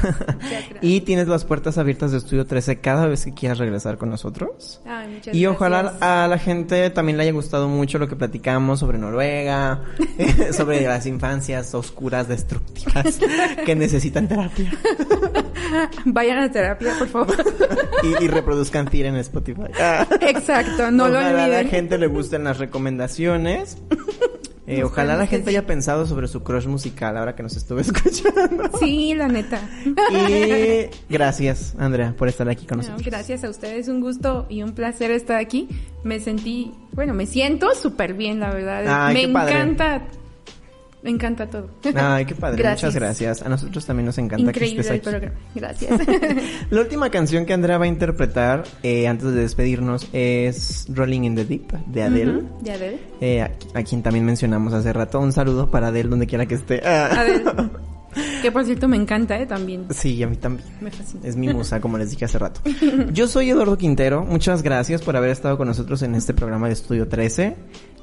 [0.81, 4.81] Y tienes las puertas abiertas de Estudio 13 cada vez que quieras regresar con nosotros.
[4.85, 8.81] Ay, muchas Y ojalá a la gente también le haya gustado mucho lo que platicamos
[8.81, 9.83] sobre Noruega,
[10.53, 13.19] sobre las infancias oscuras, destructivas,
[13.65, 14.73] que necesitan terapia.
[16.07, 17.37] Vayan a terapia, por favor.
[18.03, 19.63] Y, y reproduzcan en Spotify.
[20.21, 21.69] Exacto, no lo ojalá a la olviden.
[21.69, 23.79] gente le gusten las recomendaciones.
[24.71, 28.71] Eh, ojalá la gente haya pensado sobre su crush musical ahora que nos estuvo escuchando.
[28.79, 29.61] Sí, la neta.
[30.21, 33.07] Y gracias, Andrea, por estar aquí con No, nosotros.
[33.07, 35.69] gracias a ustedes, un gusto y un placer estar aquí.
[36.05, 38.85] Me sentí, bueno, me siento súper bien, la verdad.
[39.07, 40.03] Ay, me encanta,
[41.03, 41.69] me encanta todo.
[41.95, 42.59] Ay, qué padre.
[42.59, 42.83] Gracias.
[42.83, 43.43] Muchas gracias.
[43.43, 45.19] A nosotros también nos encanta Increíble que el estés aquí.
[45.19, 45.37] programa.
[45.55, 46.01] Gracias.
[46.71, 51.35] La última canción que Andrea va a interpretar eh, antes de despedirnos es Rolling in
[51.37, 52.37] the Deep de Adele.
[52.39, 52.99] Ujú, De Adele.
[53.21, 55.21] Eh, a, a quien también mencionamos hace rato.
[55.21, 56.83] Un saludo para Adele donde quiera que esté.
[56.85, 57.09] Ah.
[57.21, 57.45] Adele.
[58.43, 59.47] Que por cierto me encanta, ¿eh?
[59.47, 59.87] También.
[59.91, 60.67] Sí, a mí también.
[60.81, 61.21] Me fascina.
[61.25, 62.61] Es mi musa, como les dije hace rato.
[63.13, 64.25] Yo soy Eduardo Quintero.
[64.25, 67.55] Muchas gracias por haber estado con nosotros en este programa de Estudio 13.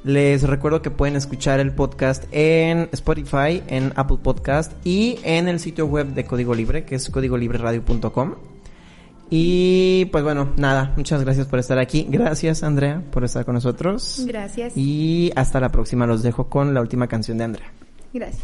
[0.05, 5.59] Les recuerdo que pueden escuchar el podcast en Spotify, en Apple Podcast y en el
[5.59, 8.35] sitio web de Código Libre, que es códigolibreradio.com.
[9.31, 12.05] Y pues bueno, nada, muchas gracias por estar aquí.
[12.07, 14.23] Gracias, Andrea, por estar con nosotros.
[14.27, 14.77] Gracias.
[14.77, 16.05] Y hasta la próxima.
[16.05, 17.71] Los dejo con la última canción de Andrea.
[18.13, 18.43] Gracias.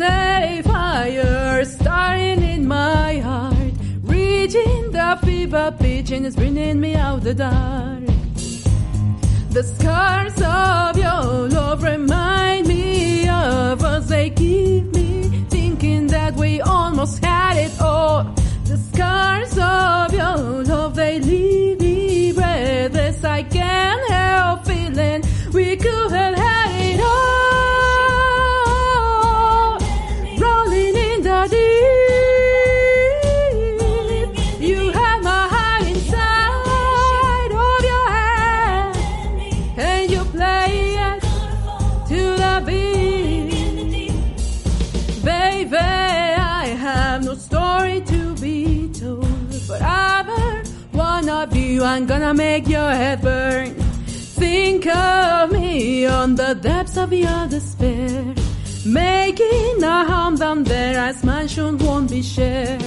[0.00, 3.72] A fire starting in my heart,
[4.02, 8.04] reaching the fever pitch and it's bringing me out the dark.
[9.50, 14.08] The scars of your love remind me of us.
[14.08, 18.24] They keep me thinking that we almost had it all.
[18.64, 23.22] The scars of your love, they leave me breathless.
[23.22, 25.22] I can't help feeling
[25.52, 27.33] we could have had it all.
[51.94, 53.70] I'm gonna make your head burn.
[54.40, 58.34] Think of me on the depths of your despair.
[58.84, 62.80] Making a home down there as my mansion won't be shared.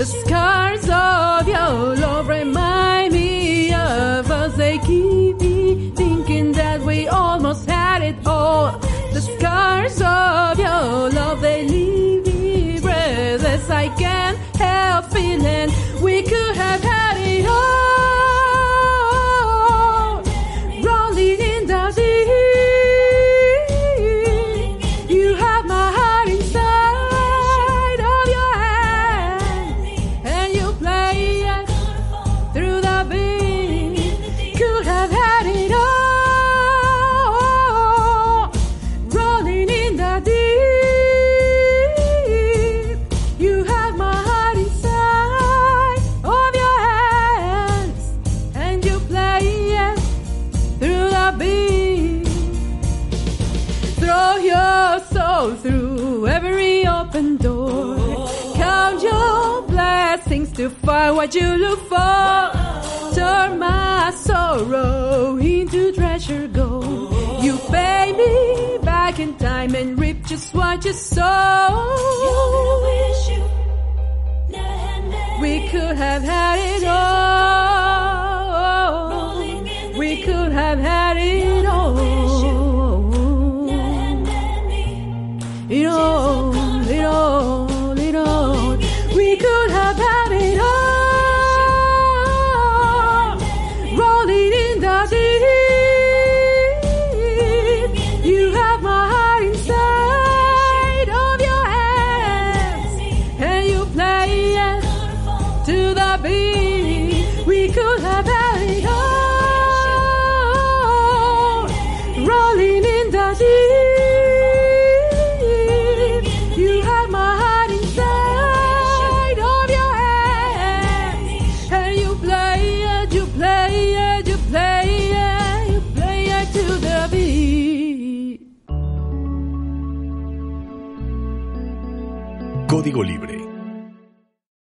[0.00, 4.56] The scars of your love remind me of us.
[4.56, 8.72] They keep me thinking that we almost had it all.
[9.12, 13.70] The scars of your love, they leave me breathless.
[13.70, 15.70] I can't help feeling
[16.02, 16.93] we could have